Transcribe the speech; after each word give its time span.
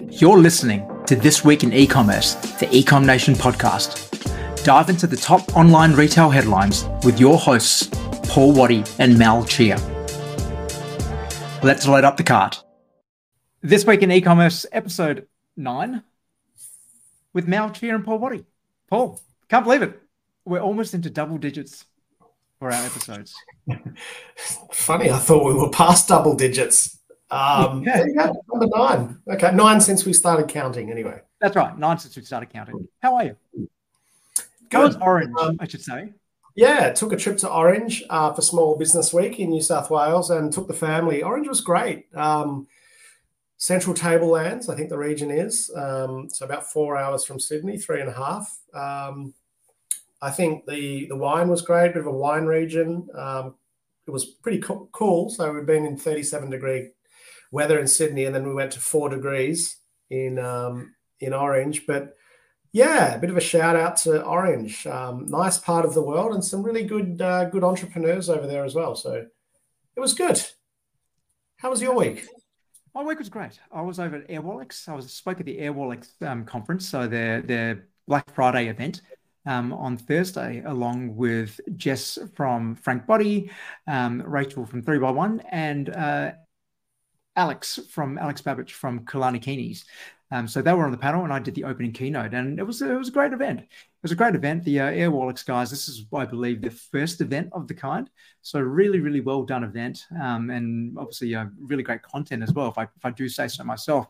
You're 0.00 0.38
listening 0.38 0.88
to 1.06 1.14
This 1.14 1.44
Week 1.44 1.62
in 1.62 1.72
E-Commerce, 1.72 2.34
the 2.58 2.66
Ecom 2.66 3.04
Nation 3.04 3.34
podcast. 3.34 4.10
Dive 4.64 4.88
into 4.88 5.06
the 5.06 5.16
top 5.16 5.56
online 5.56 5.92
retail 5.92 6.30
headlines 6.30 6.84
with 7.04 7.20
your 7.20 7.38
hosts, 7.38 7.88
Paul 8.28 8.52
Waddy 8.52 8.82
and 8.98 9.16
Mal 9.16 9.44
Chia. 9.44 9.76
Let's 11.62 11.86
load 11.86 12.02
up 12.02 12.16
the 12.16 12.24
cart. 12.24 12.64
This 13.62 13.86
Week 13.86 14.02
in 14.02 14.10
E-Commerce, 14.10 14.66
episode 14.72 15.28
9, 15.56 16.02
with 17.32 17.46
Mal 17.46 17.70
Chia 17.70 17.94
and 17.94 18.04
Paul 18.04 18.18
Waddy. 18.18 18.44
Paul, 18.90 19.20
can't 19.48 19.64
believe 19.64 19.82
it. 19.82 20.02
We're 20.44 20.60
almost 20.60 20.94
into 20.94 21.08
double 21.08 21.38
digits 21.38 21.84
for 22.58 22.72
our 22.72 22.84
episodes. 22.84 23.32
Funny, 24.72 25.10
I 25.10 25.18
thought 25.18 25.44
we 25.46 25.54
were 25.54 25.70
past 25.70 26.08
double 26.08 26.34
digits. 26.34 26.98
Um, 27.34 27.82
yeah, 27.86 28.04
yeah, 28.14 28.32
number 28.52 28.66
nine. 28.76 29.18
Okay, 29.28 29.52
nine 29.52 29.80
since 29.80 30.04
we 30.04 30.12
started 30.12 30.48
counting. 30.48 30.90
Anyway, 30.90 31.20
that's 31.40 31.56
right. 31.56 31.76
Nine 31.76 31.98
since 31.98 32.16
we 32.16 32.22
started 32.22 32.50
counting. 32.50 32.86
How 33.02 33.16
are 33.16 33.24
you? 33.24 33.68
Good. 34.70 34.96
Orange, 35.02 35.34
um, 35.40 35.56
I 35.60 35.66
should 35.66 35.82
say. 35.82 36.12
Yeah, 36.56 36.92
took 36.92 37.12
a 37.12 37.16
trip 37.16 37.36
to 37.38 37.50
Orange 37.50 38.04
uh, 38.08 38.32
for 38.32 38.40
Small 38.40 38.78
Business 38.78 39.12
Week 39.12 39.40
in 39.40 39.50
New 39.50 39.60
South 39.60 39.90
Wales 39.90 40.30
and 40.30 40.52
took 40.52 40.68
the 40.68 40.74
family. 40.74 41.22
Orange 41.22 41.48
was 41.48 41.60
great. 41.60 42.06
Um, 42.14 42.68
Central 43.56 43.94
Tablelands, 43.94 44.68
I 44.68 44.76
think 44.76 44.88
the 44.88 44.98
region 44.98 45.30
is. 45.30 45.70
Um, 45.74 46.28
so 46.30 46.44
about 46.44 46.70
four 46.70 46.96
hours 46.96 47.24
from 47.24 47.40
Sydney, 47.40 47.78
three 47.78 48.00
and 48.00 48.10
a 48.10 48.12
half. 48.12 48.58
Um, 48.72 49.34
I 50.22 50.30
think 50.30 50.66
the 50.66 51.06
the 51.08 51.16
wine 51.16 51.48
was 51.48 51.62
great, 51.62 51.94
bit 51.94 52.00
of 52.00 52.06
a 52.06 52.10
wine 52.10 52.44
region. 52.44 53.08
Um, 53.14 53.54
it 54.06 54.10
was 54.10 54.24
pretty 54.24 54.58
co- 54.58 54.88
cool. 54.92 55.30
So 55.30 55.52
we've 55.52 55.66
been 55.66 55.86
in 55.86 55.96
37 55.96 56.50
degree 56.50 56.90
weather 57.54 57.78
in 57.78 57.86
Sydney, 57.86 58.24
and 58.24 58.34
then 58.34 58.46
we 58.46 58.52
went 58.52 58.72
to 58.72 58.80
four 58.80 59.08
degrees 59.08 59.76
in 60.10 60.38
um, 60.38 60.94
in 61.20 61.32
Orange. 61.32 61.86
But 61.86 62.14
yeah, 62.72 63.14
a 63.14 63.18
bit 63.18 63.30
of 63.30 63.36
a 63.36 63.40
shout 63.40 63.76
out 63.76 63.96
to 63.98 64.22
Orange. 64.24 64.86
Um, 64.86 65.26
nice 65.26 65.58
part 65.58 65.84
of 65.84 65.94
the 65.94 66.02
world, 66.02 66.34
and 66.34 66.44
some 66.44 66.62
really 66.62 66.84
good 66.84 67.22
uh, 67.22 67.44
good 67.46 67.64
entrepreneurs 67.64 68.28
over 68.28 68.46
there 68.46 68.64
as 68.64 68.74
well. 68.74 68.96
So 68.96 69.24
it 69.96 70.00
was 70.00 70.12
good. 70.12 70.42
How 71.58 71.70
was 71.70 71.80
your 71.80 71.94
week? 71.94 72.26
My 72.94 73.02
week 73.02 73.18
was 73.18 73.28
great. 73.28 73.58
I 73.72 73.80
was 73.82 73.98
over 73.98 74.16
at 74.16 74.28
Airwallex. 74.28 74.88
I 74.88 74.94
was 74.94 75.12
spoke 75.12 75.40
at 75.40 75.46
the 75.46 75.58
Airwallex 75.58 76.20
um, 76.22 76.44
conference, 76.44 76.88
so 76.88 77.06
their 77.06 77.40
their 77.40 77.86
Black 78.08 78.34
Friday 78.34 78.68
event. 78.68 79.00
Um, 79.46 79.74
on 79.74 79.98
Thursday, 79.98 80.62
along 80.64 81.16
with 81.16 81.60
Jess 81.76 82.18
from 82.34 82.76
Frank 82.76 83.06
Body, 83.06 83.50
um, 83.86 84.22
Rachel 84.22 84.64
from 84.64 84.80
3 84.80 84.98
by 84.98 85.10
one 85.10 85.42
and 85.50 85.90
uh, 85.90 86.32
Alex 87.36 87.80
from 87.90 88.18
Alex 88.18 88.40
Babbage 88.40 88.74
from 88.74 89.00
Kulani. 89.00 89.84
Um, 90.30 90.48
so 90.48 90.62
they 90.62 90.72
were 90.72 90.84
on 90.84 90.90
the 90.90 90.96
panel, 90.96 91.22
and 91.24 91.32
I 91.32 91.38
did 91.38 91.54
the 91.54 91.64
opening 91.64 91.92
keynote, 91.92 92.34
and 92.34 92.58
it 92.58 92.62
was 92.64 92.82
it 92.82 92.92
was 92.92 93.08
a 93.08 93.12
great 93.12 93.32
event. 93.32 93.60
It 93.60 93.68
was 94.02 94.12
a 94.12 94.16
great 94.16 94.34
event. 94.34 94.64
The 94.64 94.80
uh, 94.80 94.90
Airwallex 94.90 95.46
guys, 95.46 95.70
this 95.70 95.88
is 95.88 96.06
I 96.12 96.24
believe 96.24 96.60
the 96.60 96.70
first 96.70 97.20
event 97.20 97.50
of 97.52 97.68
the 97.68 97.74
kind. 97.74 98.10
So 98.42 98.60
really, 98.60 99.00
really 99.00 99.20
well 99.20 99.44
done 99.44 99.64
event, 99.64 100.04
um, 100.20 100.50
and 100.50 100.96
obviously 100.98 101.34
uh, 101.34 101.46
really 101.60 101.82
great 101.82 102.02
content 102.02 102.42
as 102.42 102.52
well. 102.52 102.68
If 102.68 102.78
I 102.78 102.84
if 102.84 103.04
I 103.04 103.10
do 103.10 103.28
say 103.28 103.48
so 103.48 103.64
myself. 103.64 104.08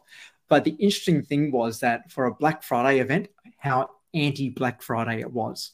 But 0.48 0.64
the 0.64 0.72
interesting 0.72 1.22
thing 1.22 1.50
was 1.50 1.80
that 1.80 2.11
for 2.12 2.27
a 2.27 2.34
Black 2.34 2.62
Friday 2.62 3.00
event, 3.00 3.28
how 3.58 3.91
anti 4.14 4.50
Black 4.50 4.83
Friday 4.83 5.20
it 5.20 5.30
was. 5.30 5.72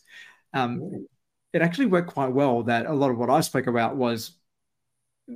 Um, 0.55 1.07
it 1.53 1.63
actually 1.63 1.87
worked 1.87 2.13
quite 2.13 2.33
well. 2.33 2.63
That 2.63 2.87
a 2.87 2.93
lot 2.93 3.11
of 3.11 3.19
what 3.19 3.31
I 3.31 3.41
spoke 3.41 3.67
about 3.67 3.97
was 3.97 4.33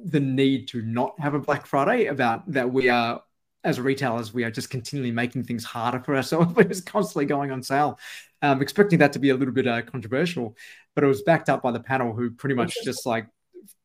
the 0.05 0.20
need 0.20 0.69
to 0.69 0.83
not 0.83 1.19
have 1.20 1.34
a 1.34 1.39
Black 1.39 1.67
Friday, 1.67 2.06
about 2.06 2.50
that 2.53 2.73
we 2.73 2.89
are 2.89 3.23
as 3.64 3.81
retailers, 3.81 4.34
we 4.34 4.45
are 4.45 4.51
just 4.51 4.69
continually 4.69 5.11
making 5.11 5.45
things 5.45 5.64
harder 5.64 5.98
for 6.01 6.14
ourselves. 6.14 6.55
We're 6.56 6.64
just 6.64 6.86
constantly 6.86 7.25
going 7.25 7.51
on 7.51 7.62
sale. 7.62 7.98
Um, 8.42 8.61
expecting 8.61 8.98
that 8.98 9.14
to 9.14 9.19
be 9.19 9.31
a 9.31 9.34
little 9.34 9.55
bit 9.55 9.67
uh, 9.67 9.83
controversial, 9.83 10.55
but 10.95 11.03
it 11.03 11.06
was 11.06 11.23
backed 11.23 11.48
up 11.48 11.62
by 11.62 11.73
the 11.73 11.80
panel 11.80 12.13
who 12.13 12.30
pretty 12.30 12.55
much 12.55 12.77
just 12.85 13.07
like 13.07 13.27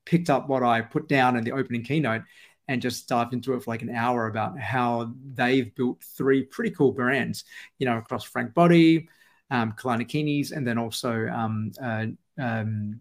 picked 0.05 0.29
up 0.29 0.49
what 0.49 0.63
I 0.63 0.81
put 0.81 1.07
down 1.07 1.37
in 1.37 1.45
the 1.45 1.53
opening 1.53 1.83
keynote 1.83 2.23
and 2.67 2.81
just 2.81 3.07
dived 3.07 3.33
into 3.33 3.53
it 3.53 3.63
for 3.63 3.71
like 3.71 3.81
an 3.81 3.89
hour 3.89 4.27
about 4.27 4.59
how 4.59 5.13
they've 5.33 5.73
built 5.75 6.03
three 6.03 6.43
pretty 6.43 6.71
cool 6.71 6.91
brands, 6.91 7.45
you 7.79 7.85
know, 7.85 7.97
across 7.97 8.25
Frank 8.25 8.53
Body, 8.53 9.07
um, 9.49 9.73
Kulani 9.77 10.07
Kinis, 10.07 10.51
and 10.51 10.67
then 10.67 10.77
also 10.77 11.27
um, 11.27 11.71
uh, 11.81 12.05
um, 12.37 12.99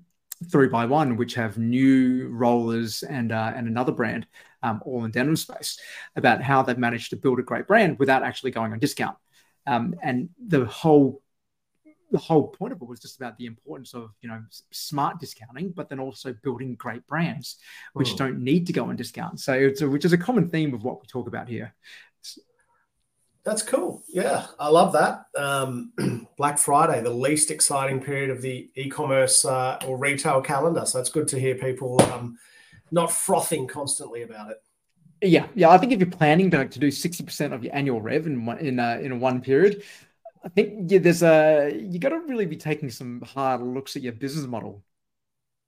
three 0.51 0.69
by 0.69 0.87
one, 0.87 1.17
which 1.17 1.35
have 1.35 1.59
new 1.59 2.29
rollers 2.29 3.03
and 3.03 3.33
uh, 3.33 3.53
and 3.55 3.67
another 3.67 3.93
brand, 3.93 4.27
um, 4.63 4.81
all 4.85 5.05
in 5.05 5.11
denim 5.11 5.37
space, 5.37 5.79
about 6.17 6.43
how 6.43 6.63
they've 6.63 6.79
managed 6.79 7.11
to 7.11 7.17
build 7.17 7.39
a 7.39 7.43
great 7.43 7.67
brand 7.67 7.99
without 7.99 8.23
actually 8.23 8.51
going 8.51 8.73
on 8.73 8.79
discount. 8.79 9.17
Um, 9.67 9.95
and 10.03 10.31
the 10.47 10.65
whole 10.65 11.23
the 12.11 12.19
whole 12.19 12.49
point 12.49 12.73
of 12.73 12.81
it 12.81 12.89
was 12.89 13.01
just 13.01 13.17
about 13.17 13.37
the 13.37 13.47
importance 13.47 13.93
of 13.93 14.11
you 14.23 14.29
know 14.29 14.43
smart 14.71 15.21
discounting, 15.21 15.71
but 15.71 15.89
then 15.89 16.01
also 16.01 16.35
building 16.43 16.75
great 16.75 17.07
brands 17.07 17.57
which 17.93 18.13
oh. 18.13 18.17
don't 18.17 18.39
need 18.39 18.67
to 18.67 18.73
go 18.73 18.85
on 18.85 18.97
discount. 18.97 19.41
So 19.41 19.53
it's 19.53 19.83
a, 19.83 19.89
which 19.89 20.05
is 20.05 20.13
a 20.13 20.19
common 20.19 20.49
theme 20.49 20.75
of 20.75 20.85
what 20.85 21.01
we 21.01 21.07
talk 21.07 21.29
about 21.29 21.49
here. 21.49 21.75
That's 23.49 23.63
cool. 23.63 24.05
Yeah, 24.09 24.45
I 24.61 24.69
love 24.69 24.93
that. 24.93 25.25
Um, 25.35 25.95
Black 26.37 26.59
Friday, 26.59 27.01
the 27.03 27.09
least 27.09 27.51
exciting 27.51 27.99
period 27.99 28.29
of 28.29 28.43
the 28.43 28.69
e-commerce 28.75 29.43
uh, 29.43 29.79
or 29.87 29.97
retail 29.97 30.43
calendar. 30.43 30.85
So 30.85 31.01
it's 31.01 31.09
good 31.09 31.27
to 31.29 31.41
hear 31.41 31.55
people 31.55 31.99
um, 32.13 32.37
not 32.91 33.11
frothing 33.11 33.67
constantly 33.67 34.21
about 34.21 34.51
it. 34.51 34.63
Yeah, 35.23 35.47
yeah. 35.55 35.71
I 35.71 35.79
think 35.79 35.93
if 35.93 35.99
you're 35.99 36.11
planning 36.11 36.51
to, 36.51 36.69
to 36.69 36.79
do 36.79 36.91
sixty 36.91 37.25
percent 37.25 37.55
of 37.55 37.65
your 37.65 37.75
annual 37.75 38.03
rev 38.03 38.27
in 38.27 38.45
one, 38.45 38.59
in 38.59 38.79
uh, 38.79 38.99
in 39.01 39.19
one 39.19 39.41
period, 39.41 39.83
I 40.45 40.51
think 40.51 40.91
yeah, 40.93 40.99
there's 40.99 41.23
a 41.23 41.73
you 41.75 41.99
got 41.99 42.11
to 42.11 42.19
really 42.19 42.45
be 42.45 42.59
taking 42.59 42.91
some 42.91 43.23
hard 43.23 43.63
looks 43.63 43.97
at 43.97 44.03
your 44.03 44.13
business 44.13 44.45
model. 44.45 44.85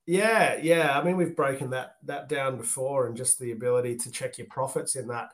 Yeah, 0.05 0.59
yeah. 0.61 0.99
I 0.99 1.03
mean, 1.03 1.17
we've 1.17 1.35
broken 1.35 1.71
that 1.71 1.97
that 2.05 2.29
down 2.29 2.59
before, 2.59 3.07
and 3.07 3.17
just 3.17 3.39
the 3.39 3.53
ability 3.53 3.97
to 3.97 4.11
check 4.11 4.37
your 4.37 4.49
profits 4.49 4.97
in 4.97 5.09
that 5.09 5.31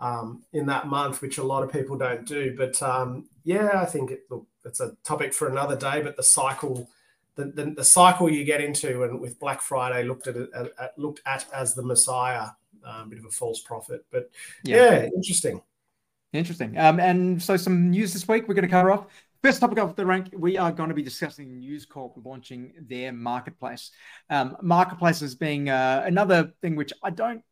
um, 0.00 0.42
in 0.52 0.66
that 0.66 0.86
month, 0.86 1.22
which 1.22 1.38
a 1.38 1.42
lot 1.42 1.62
of 1.62 1.72
people 1.72 1.96
don't 1.96 2.26
do. 2.26 2.54
But 2.56 2.80
um, 2.82 3.26
yeah, 3.44 3.80
I 3.80 3.84
think 3.84 4.10
it, 4.10 4.24
look, 4.30 4.46
it's 4.64 4.80
a 4.80 4.96
topic 5.04 5.32
for 5.32 5.48
another 5.48 5.76
day. 5.76 6.02
But 6.02 6.16
the 6.16 6.22
cycle, 6.22 6.88
the, 7.36 7.46
the, 7.46 7.64
the 7.76 7.84
cycle 7.84 8.30
you 8.30 8.44
get 8.44 8.60
into, 8.60 9.04
and 9.04 9.20
with 9.20 9.38
Black 9.38 9.60
Friday 9.60 10.04
looked 10.04 10.26
at, 10.26 10.36
at, 10.36 10.98
looked 10.98 11.20
at 11.26 11.46
as 11.54 11.74
the 11.74 11.82
Messiah, 11.82 12.48
a 12.84 12.90
um, 12.90 13.08
bit 13.08 13.18
of 13.18 13.24
a 13.24 13.30
false 13.30 13.60
prophet. 13.60 14.04
But 14.10 14.30
yeah, 14.62 14.76
yeah 14.76 15.02
interesting. 15.14 15.62
Interesting. 16.32 16.76
Um, 16.76 16.98
and 16.98 17.40
so 17.40 17.56
some 17.56 17.90
news 17.90 18.12
this 18.12 18.26
week 18.26 18.48
we're 18.48 18.54
going 18.54 18.66
to 18.66 18.70
cover 18.70 18.90
off. 18.90 19.06
First 19.44 19.60
topic 19.60 19.78
off 19.78 19.94
the 19.94 20.06
rank, 20.06 20.30
we 20.36 20.56
are 20.56 20.72
going 20.72 20.88
to 20.88 20.94
be 20.94 21.02
discussing 21.02 21.58
News 21.58 21.84
Corp 21.84 22.14
launching 22.24 22.72
their 22.88 23.12
marketplace. 23.12 23.90
Um, 24.30 24.56
marketplaces 24.62 25.34
being 25.34 25.68
uh, 25.68 26.02
another 26.06 26.54
thing 26.62 26.76
which 26.76 26.94
I 27.02 27.10
don't 27.10 27.42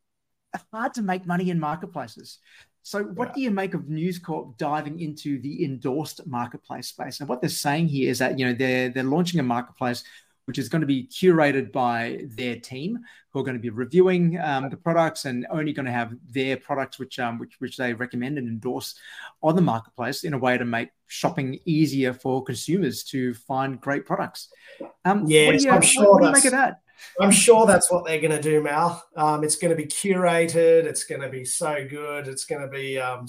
hard 0.72 0.94
to 0.94 1.02
make 1.02 1.26
money 1.26 1.50
in 1.50 1.58
marketplaces. 1.58 2.38
So, 2.82 3.04
what 3.04 3.28
yeah. 3.28 3.34
do 3.34 3.40
you 3.42 3.50
make 3.50 3.74
of 3.74 3.88
News 3.88 4.18
Corp 4.18 4.56
diving 4.58 5.00
into 5.00 5.40
the 5.40 5.64
endorsed 5.64 6.26
marketplace 6.26 6.88
space? 6.88 7.20
And 7.20 7.28
what 7.28 7.40
they're 7.40 7.50
saying 7.50 7.88
here 7.88 8.10
is 8.10 8.18
that 8.18 8.38
you 8.38 8.46
know 8.46 8.54
they're 8.54 8.88
they're 8.88 9.04
launching 9.04 9.38
a 9.40 9.44
marketplace 9.44 10.02
which 10.46 10.58
is 10.58 10.68
going 10.68 10.80
to 10.80 10.86
be 10.86 11.06
curated 11.06 11.70
by 11.70 12.20
their 12.24 12.56
team, 12.56 12.98
who 13.30 13.38
are 13.38 13.44
going 13.44 13.56
to 13.56 13.62
be 13.62 13.70
reviewing 13.70 14.38
um, 14.40 14.68
the 14.68 14.76
products 14.76 15.24
and 15.24 15.46
only 15.50 15.72
going 15.72 15.86
to 15.86 15.92
have 15.92 16.12
their 16.28 16.56
products 16.56 16.98
which 16.98 17.18
um, 17.18 17.38
which 17.38 17.54
which 17.60 17.76
they 17.76 17.94
recommend 17.94 18.38
and 18.38 18.48
endorse 18.48 18.96
on 19.42 19.54
the 19.54 19.62
marketplace 19.62 20.24
in 20.24 20.34
a 20.34 20.38
way 20.38 20.58
to 20.58 20.64
make 20.64 20.90
shopping 21.06 21.58
easier 21.64 22.12
for 22.12 22.42
consumers 22.42 23.04
to 23.04 23.34
find 23.34 23.80
great 23.80 24.04
products. 24.04 24.48
Um, 25.04 25.26
do 25.26 25.34
you, 25.34 25.70
I'm 25.70 25.82
sure 25.82 26.12
what 26.12 26.22
do 26.22 26.26
you 26.26 26.32
make 26.32 26.44
of 26.46 26.52
that? 26.52 26.80
I'm 27.20 27.30
sure 27.30 27.66
that's 27.66 27.90
what 27.90 28.04
they're 28.04 28.20
going 28.20 28.36
to 28.36 28.40
do, 28.40 28.62
Mal. 28.62 29.02
Um, 29.16 29.44
it's 29.44 29.56
going 29.56 29.70
to 29.70 29.76
be 29.76 29.86
curated. 29.86 30.84
It's 30.84 31.04
going 31.04 31.20
to 31.20 31.28
be 31.28 31.44
so 31.44 31.86
good. 31.88 32.28
It's 32.28 32.44
going 32.44 32.62
to 32.62 32.68
be, 32.68 32.98
um, 32.98 33.26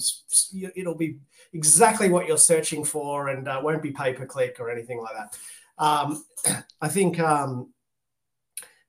it'll 0.74 0.94
be 0.94 1.18
exactly 1.52 2.08
what 2.08 2.26
you're 2.26 2.38
searching 2.38 2.84
for 2.84 3.28
and 3.28 3.48
uh, 3.48 3.60
won't 3.62 3.82
be 3.82 3.92
pay 3.92 4.12
per 4.12 4.26
click 4.26 4.56
or 4.58 4.70
anything 4.70 5.00
like 5.00 5.14
that. 5.14 5.38
Um, 5.78 6.24
I 6.80 6.88
think, 6.88 7.20
um, 7.20 7.72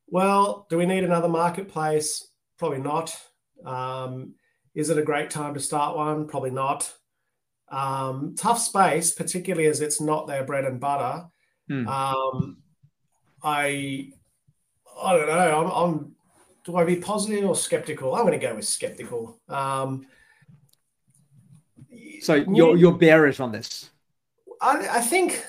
well, 0.08 0.66
do 0.70 0.78
we 0.78 0.86
need 0.86 1.04
another 1.04 1.30
marketplace? 1.30 2.28
Probably 2.58 2.80
not. 2.80 3.18
Um, 3.66 4.36
is 4.74 4.90
it 4.90 4.98
a 4.98 5.04
great 5.04 5.30
time 5.30 5.54
to 5.54 5.60
start 5.60 5.96
one? 5.96 6.28
Probably 6.28 6.52
not. 6.52 6.94
Um, 7.70 8.36
tough 8.38 8.60
space, 8.60 9.12
particularly 9.14 9.68
as 9.68 9.82
it's 9.82 10.00
not 10.00 10.28
their 10.28 10.44
bread 10.44 10.66
and 10.66 10.80
butter. 10.80 11.26
Hmm. 11.68 11.88
I 13.46 14.12
I 15.02 15.18
don't 15.18 15.28
know. 15.28 15.66
I'm, 15.66 15.72
I'm 15.72 16.16
do 16.64 16.76
I 16.78 16.84
be 16.84 16.96
positive 16.96 17.46
or 17.46 17.56
skeptical? 17.56 18.16
I'm 18.16 18.26
going 18.26 18.40
to 18.40 18.46
go 18.48 18.56
with 18.56 18.66
skeptical. 18.66 19.40
Um, 19.50 20.08
so 22.22 22.36
you're 22.36 22.76
you're 22.78 22.98
bearish 22.98 23.40
on 23.40 23.52
this. 23.52 23.90
I, 24.62 24.88
I 24.90 25.02
think. 25.02 25.46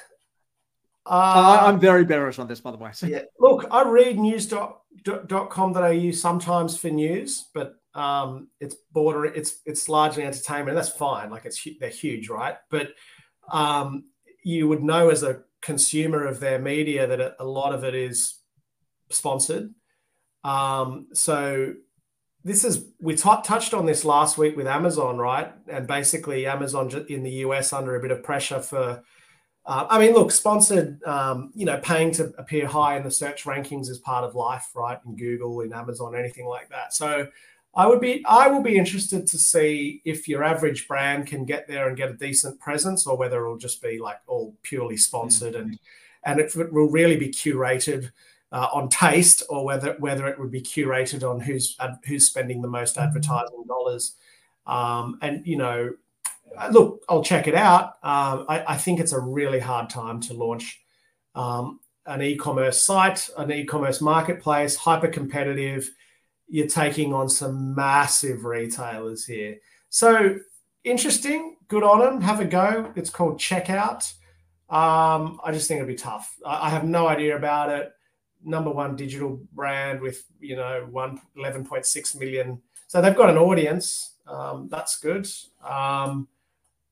Uh, 1.07 1.59
I'm 1.63 1.79
very 1.79 2.05
bearish 2.05 2.39
on 2.39 2.49
this, 2.49 2.61
by 2.61 2.73
the 2.73 2.79
way. 2.79 2.91
So 2.93 3.07
yeah. 3.07 3.23
Look, 3.39 3.67
I 3.71 3.83
read 3.89 4.19
news.com.au 4.19 6.11
sometimes 6.11 6.77
for 6.77 6.91
news, 6.91 7.47
but 7.55 7.77
Um, 7.97 8.51
it's 8.61 8.77
border. 8.93 9.25
It's 9.25 9.63
it's 9.65 9.89
largely 9.89 10.25
entertainment. 10.25 10.77
That's 10.77 10.91
fine. 10.91 11.31
Like 11.31 11.47
it's 11.47 11.67
they're 11.81 11.89
huge, 11.89 12.29
right? 12.29 12.57
But 12.69 12.93
um, 13.51 14.11
you 14.45 14.69
would 14.69 14.83
know 14.83 15.09
as 15.09 15.23
a 15.23 15.45
consumer 15.63 16.27
of 16.27 16.39
their 16.39 16.59
media 16.59 17.07
that 17.07 17.37
a 17.41 17.45
lot 17.45 17.73
of 17.73 17.85
it 17.85 17.95
is 17.95 18.35
sponsored. 19.11 19.75
Um, 20.45 21.09
so 21.13 21.75
this 22.45 22.65
is 22.65 22.87
we 23.01 23.17
t- 23.17 23.43
touched 23.45 23.75
on 23.75 23.87
this 23.87 24.05
last 24.05 24.39
week 24.39 24.57
with 24.57 24.67
Amazon, 24.67 25.19
right? 25.19 25.53
And 25.69 25.87
basically, 25.87 26.47
Amazon 26.47 27.07
in 27.09 27.23
the 27.23 27.31
US 27.31 27.73
under 27.73 27.97
a 27.97 28.01
bit 28.01 28.11
of 28.11 28.23
pressure 28.23 28.61
for. 28.61 29.03
Uh, 29.69 29.85
I 29.91 29.99
mean, 29.99 30.15
look, 30.15 30.31
sponsored, 30.31 31.03
um, 31.03 31.51
you 31.57 31.67
know, 31.67 31.81
paying 31.83 32.13
to 32.13 32.33
appear 32.39 32.69
high 32.69 32.97
in 32.97 33.03
the 33.03 33.11
search 33.11 33.43
rankings 33.43 33.89
is 33.89 33.99
part 33.99 34.23
of 34.23 34.37
life, 34.37 34.69
right? 34.77 34.97
In 35.05 35.17
Google, 35.17 35.61
in 35.63 35.73
Amazon, 35.73 36.15
anything 36.15 36.47
like 36.47 36.69
that. 36.69 36.95
So, 36.95 37.27
I 37.75 37.89
would 37.89 38.01
be, 38.01 38.25
I 38.27 38.47
will 38.47 38.63
be 38.63 38.79
interested 38.79 39.27
to 39.27 39.39
see 39.39 40.03
if 40.05 40.29
your 40.29 40.45
average 40.45 40.87
brand 40.87 41.27
can 41.27 41.45
get 41.45 41.67
there 41.67 41.89
and 41.89 41.97
get 41.97 42.11
a 42.11 42.15
decent 42.15 42.61
presence, 42.61 43.09
or 43.09 43.17
whether 43.17 43.45
it'll 43.45 43.59
just 43.59 43.83
be 43.83 43.99
like 43.99 44.19
all 44.29 44.55
purely 44.63 44.97
sponsored 44.97 45.55
mm-hmm. 45.55 45.71
and 45.71 45.79
and 46.27 46.41
it 46.41 46.55
will 46.57 46.91
really 46.91 47.17
be 47.17 47.29
curated 47.29 48.11
uh, 48.53 48.69
on 48.73 48.89
taste 48.89 49.43
or 49.49 49.65
whether 49.65 49.97
whether 49.99 50.27
it 50.27 50.39
would 50.39 50.51
be 50.51 50.61
curated 50.61 51.29
on 51.29 51.41
who's 51.41 51.77
who's 52.07 52.27
spending 52.27 52.63
the 52.63 52.69
most 52.69 52.99
advertising 52.99 53.65
dollars. 53.67 54.15
Um, 54.67 55.19
and 55.23 55.47
you 55.47 55.57
know, 55.57 55.93
uh, 56.57 56.69
look, 56.73 57.05
I'll 57.09 57.23
check 57.23 57.47
it 57.47 57.55
out. 57.55 57.97
Um, 58.03 58.47
I, 58.49 58.65
I, 58.69 58.77
think 58.77 58.99
it's 58.99 59.13
a 59.13 59.21
really 59.21 59.61
hard 59.61 59.91
time 59.91 60.21
to 60.23 60.35
launch 60.35 60.81
um, 61.37 61.79
an 62.05 62.21
e-commerce 62.21 62.85
site, 62.85 63.31
an 63.37 63.53
e-commerce 63.53 64.01
marketplace, 64.01 64.75
hyper 64.75 65.07
competitive. 65.07 65.89
You're 66.49 66.67
taking 66.67 67.13
on 67.13 67.29
some 67.29 67.75
massive 67.77 68.45
retailers 68.45 69.25
here, 69.25 69.59
so 69.89 70.39
interesting. 70.85 71.57
Good 71.69 71.83
on 71.83 71.99
them. 71.99 72.21
Have 72.21 72.41
a 72.41 72.45
go. 72.45 72.93
It's 72.95 73.11
called 73.11 73.39
Checkout. 73.39 74.13
Um, 74.69 75.41
I 75.45 75.51
just 75.53 75.69
think 75.69 75.79
it'd 75.79 75.89
be 75.89 75.97
tough. 75.97 76.37
I, 76.45 76.67
I 76.67 76.71
have 76.71 76.85
no 76.85 77.09
idea 77.09 77.37
about 77.37 77.71
it 77.71 77.93
number 78.47 78.71
one 78.71 78.97
digital 78.97 79.41
brand 79.53 80.01
with 80.01 80.25
you 80.41 80.57
know 80.57 80.87
one 80.91 81.21
11.6 81.37 82.19
million. 82.19 82.61
So 82.87 83.03
they've 83.03 83.17
got 83.17 83.31
an 83.31 83.37
audience. 83.37 84.15
Um, 84.27 84.69
that's 84.71 84.99
good. 84.99 85.29
Um, 85.63 86.29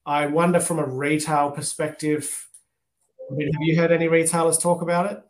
i 0.06 0.27
wonder 0.27 0.61
from 0.61 0.79
a 0.79 0.87
retail 0.87 1.51
perspective 1.51 2.47
have 3.31 3.39
you 3.39 3.75
heard 3.75 3.91
any 3.91 4.06
retailers 4.06 4.59
talk 4.59 4.83
about 4.83 5.11
it? 5.11 5.23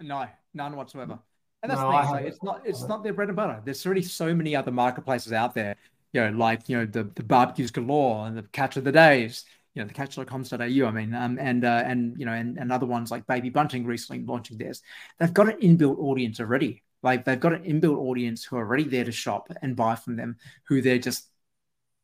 No 0.00 0.26
none 0.54 0.76
whatsoever. 0.76 1.18
And 1.62 1.70
that's 1.70 1.80
no, 1.80 1.90
the 1.90 2.02
thing 2.02 2.10
like, 2.10 2.24
it's 2.26 2.42
not 2.42 2.62
it's 2.64 2.84
not 2.84 3.02
their 3.02 3.12
bread 3.12 3.28
and 3.28 3.36
butter. 3.36 3.60
There's 3.64 3.84
already 3.84 4.02
so 4.02 4.34
many 4.34 4.56
other 4.56 4.70
marketplaces 4.70 5.32
out 5.32 5.54
there 5.54 5.76
you 6.14 6.20
know 6.20 6.30
like 6.30 6.68
you 6.68 6.78
know 6.78 6.86
the, 6.86 7.04
the 7.14 7.22
barbecues 7.22 7.70
galore 7.70 8.26
and 8.26 8.38
the 8.38 8.42
catch 8.44 8.78
of 8.78 8.84
the 8.84 8.92
days 8.92 9.44
you 9.74 9.82
know 9.82 9.88
the 9.88 9.94
catch.com.au 9.94 10.56
i 10.56 10.90
mean 10.90 11.14
um, 11.14 11.38
and 11.40 11.64
uh, 11.64 11.82
and 11.84 12.18
you 12.18 12.24
know 12.24 12.32
and, 12.32 12.58
and 12.58 12.72
other 12.72 12.86
ones 12.86 13.10
like 13.10 13.26
baby 13.26 13.50
bunting 13.50 13.84
recently 13.84 14.24
launching 14.24 14.56
theirs. 14.56 14.82
They've 15.18 15.34
got 15.34 15.48
an 15.48 15.60
inbuilt 15.60 15.98
audience 15.98 16.40
already. 16.40 16.82
Like 17.02 17.24
they've 17.24 17.40
got 17.40 17.52
an 17.52 17.64
inbuilt 17.64 17.98
audience 17.98 18.44
who 18.44 18.56
are 18.56 18.66
already 18.66 18.84
there 18.84 19.04
to 19.04 19.12
shop 19.12 19.52
and 19.60 19.76
buy 19.76 19.94
from 19.94 20.16
them 20.16 20.36
who 20.68 20.80
they're 20.80 20.98
just 20.98 21.28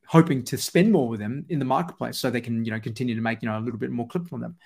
hoping 0.06 0.43
to 0.43 0.58
spend 0.58 0.93
more 0.93 1.08
with 1.08 1.20
them 1.20 1.46
in 1.49 1.61
the 1.61 1.64
marketplace 1.64 2.19
so 2.19 2.28
they 2.31 2.40
can 2.40 2.64
you 2.64 2.70
know 2.72 2.81
continue 2.81 3.14
to 3.14 3.20
make 3.20 3.43
you 3.43 3.49
know 3.49 3.58
a 3.58 3.61
little 3.61 3.78
bit 3.78 3.90
more 3.90 4.08
clip 4.08 4.28
from 4.28 4.40
them. 4.40 4.56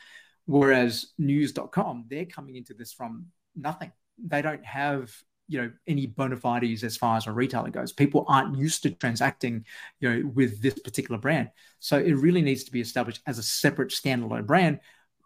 Whereas 0.46 1.12
news.com 1.18 2.06
they're 2.08 2.26
coming 2.26 2.56
into 2.56 2.74
this 2.74 2.92
from 2.92 3.26
nothing. 3.54 3.92
They 4.18 4.42
don't 4.42 4.64
have 4.64 5.14
you 5.48 5.60
know 5.60 5.70
any 5.86 6.06
bona 6.06 6.36
fides 6.36 6.84
as 6.84 6.96
far 6.96 7.16
as 7.16 7.26
a 7.26 7.32
retailer 7.32 7.70
goes. 7.70 7.92
People 7.92 8.24
aren't 8.28 8.56
used 8.56 8.82
to 8.82 8.90
transacting 8.90 9.64
you 10.00 10.10
know 10.10 10.30
with 10.34 10.62
this 10.62 10.78
particular 10.78 11.18
brand. 11.18 11.50
So 11.80 11.98
it 11.98 12.14
really 12.14 12.42
needs 12.42 12.64
to 12.64 12.72
be 12.72 12.80
established 12.80 13.20
as 13.26 13.38
a 13.38 13.42
separate 13.42 13.90
standalone 13.90 14.46
brand 14.46 14.80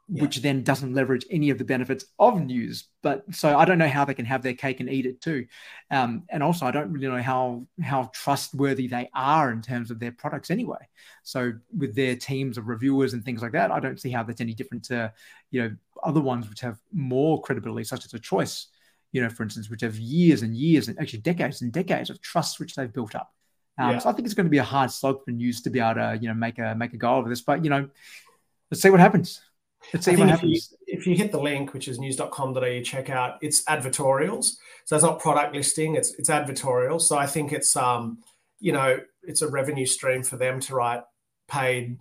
yeah. 0.09 0.23
which 0.23 0.39
then 0.39 0.63
doesn't 0.63 0.95
leverage 0.95 1.27
any 1.31 1.51
of 1.51 1.59
the 1.59 1.65
benefits 1.65 2.07
of 2.19 2.41
news. 2.41 2.89
But 3.03 3.23
so 3.33 3.57
i 3.57 3.65
don't 3.65 3.79
know 3.79 3.89
how 3.89 4.05
they 4.05 4.15
can 4.15 4.25
have 4.25 4.43
their 4.43 4.55
cake 4.55 4.81
and 4.81 4.91
eat 4.91 5.07
it 5.07 5.21
too. 5.21 5.47
Um, 5.91 6.25
and 6.31 6.43
also 6.43 6.67
i 6.67 6.71
don't 6.71 6.91
really 6.91 7.09
know 7.09 7.23
how 7.23 7.67
how 7.83 8.11
trustworthy 8.15 8.89
they 8.89 9.09
are 9.15 9.53
in 9.53 9.63
terms 9.63 9.91
of 9.91 10.01
their 10.01 10.13
products 10.13 10.51
anyway. 10.51 10.89
So 11.23 11.53
with 11.77 11.95
their 11.95 12.17
teams 12.17 12.59
of 12.59 12.69
reviewers 12.69 13.13
and 13.13 13.25
things 13.25 13.43
like 13.43 13.53
that 13.53 13.71
i 13.71 13.81
don't 13.81 14.01
see 14.01 14.11
how 14.11 14.23
that's 14.23 14.41
any 14.41 14.55
different 14.55 14.85
to 14.85 15.13
you 15.51 15.63
know 15.63 15.77
other 16.03 16.21
ones 16.21 16.49
which 16.49 16.61
have 16.61 16.79
more 16.93 17.41
credibility 17.43 17.85
such 17.85 18.05
as 18.05 18.15
a 18.15 18.19
choice 18.19 18.69
you 19.13 19.23
know, 19.23 19.29
for 19.29 19.43
instance, 19.43 19.71
which 19.71 19.81
have 19.83 19.97
years 19.97 20.43
and 20.43 20.55
years 20.55 20.89
and 20.89 20.99
actually 20.99 21.21
decades 21.21 21.63
and 21.63 21.73
decades 21.73 22.11
of 22.11 22.21
trust 22.21 22.61
which 22.61 22.75
they've 22.75 22.93
built 22.93 23.15
up. 23.15 23.33
Um, 23.79 23.93
yeah. 23.93 23.99
So 23.99 24.11
I 24.11 24.13
think 24.13 24.27
it's 24.27 24.35
going 24.35 24.47
to 24.47 24.51
be 24.51 24.59
a 24.59 24.65
hard 24.65 24.91
slog 24.91 25.25
for 25.25 25.31
news 25.31 25.63
to 25.63 25.71
be 25.71 25.81
able 25.81 25.95
to, 25.95 26.19
you 26.21 26.29
know, 26.29 26.35
make 26.35 26.59
a 26.59 26.75
make 26.75 26.93
a 26.93 26.97
go 26.97 27.19
of 27.19 27.29
this. 27.29 27.41
But 27.41 27.65
you 27.65 27.71
know, 27.71 27.89
let's 28.71 28.83
see 28.83 28.91
what 28.91 29.01
happens. 29.01 29.41
Let's 29.95 30.05
see 30.05 30.17
what 30.17 30.29
happens. 30.29 30.73
If 30.73 30.89
you, 30.89 30.99
if 30.99 31.07
you, 31.07 31.15
hit 31.17 31.31
the 31.31 31.41
link, 31.41 31.73
which 31.73 31.87
is 31.87 32.01
news.com.au, 32.01 32.83
check 32.83 33.11
out 33.11 33.39
it's 33.41 33.63
advertorials. 33.65 34.57
So 34.85 34.97
it's 34.97 35.05
not 35.05 35.21
product 35.21 35.55
listing, 35.55 35.95
it's 35.95 36.15
it's 36.19 36.29
advertorial. 36.29 37.01
So 37.01 37.17
I 37.17 37.27
think 37.27 37.53
it's 37.53 37.77
um, 37.77 38.19
you 38.59 38.73
know, 38.73 38.99
it's 39.23 39.43
a 39.43 39.49
revenue 39.49 39.87
stream 39.87 40.23
for 40.23 40.37
them 40.37 40.61
to 40.61 40.75
write 40.75 41.03
paid 41.47 41.99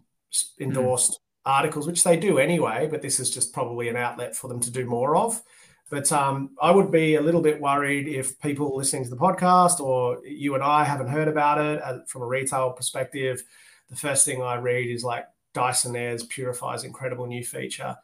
endorsed 0.59 1.11
mm. 1.11 1.17
articles, 1.45 1.87
which 1.87 2.03
they 2.03 2.17
do 2.17 2.39
anyway, 2.39 2.87
but 2.89 3.01
this 3.01 3.19
is 3.19 3.29
just 3.29 3.53
probably 3.53 3.87
an 3.87 3.95
outlet 3.95 4.35
for 4.35 4.47
them 4.47 4.59
to 4.61 4.71
do 4.71 4.85
more 4.85 5.15
of. 5.15 5.41
But 5.89 6.11
um, 6.11 6.51
I 6.61 6.71
would 6.71 6.91
be 6.91 7.15
a 7.15 7.21
little 7.21 7.41
bit 7.41 7.61
worried 7.61 8.07
if 8.07 8.39
people 8.39 8.75
listening 8.75 9.05
to 9.05 9.09
the 9.09 9.15
podcast 9.15 9.79
or 9.79 10.19
you 10.25 10.55
and 10.55 10.63
I 10.63 10.83
haven't 10.83 11.07
heard 11.07 11.29
about 11.29 11.59
it 11.59 11.81
uh, 11.81 11.99
from 12.07 12.23
a 12.23 12.27
retail 12.27 12.71
perspective. 12.71 13.43
The 13.89 13.95
first 13.95 14.25
thing 14.25 14.41
I 14.41 14.55
read 14.55 14.89
is 14.89 15.03
like 15.03 15.25
Dyson 15.53 15.95
Airs 15.95 16.23
purifies 16.23 16.83
incredible 16.83 17.25
new 17.25 17.43
feature. 17.43 17.95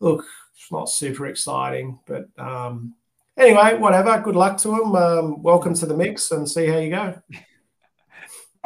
Look, 0.00 0.24
it's 0.54 0.72
not 0.72 0.88
super 0.88 1.26
exciting, 1.26 1.98
but 2.06 2.28
um, 2.38 2.94
anyway, 3.36 3.76
whatever. 3.76 4.18
Good 4.20 4.36
luck 4.36 4.56
to 4.58 4.68
them. 4.68 4.96
Um, 4.96 5.42
welcome 5.42 5.74
to 5.74 5.86
the 5.86 5.96
mix 5.96 6.30
and 6.30 6.48
see 6.48 6.66
how 6.66 6.78
you 6.78 6.90
go. 6.90 7.22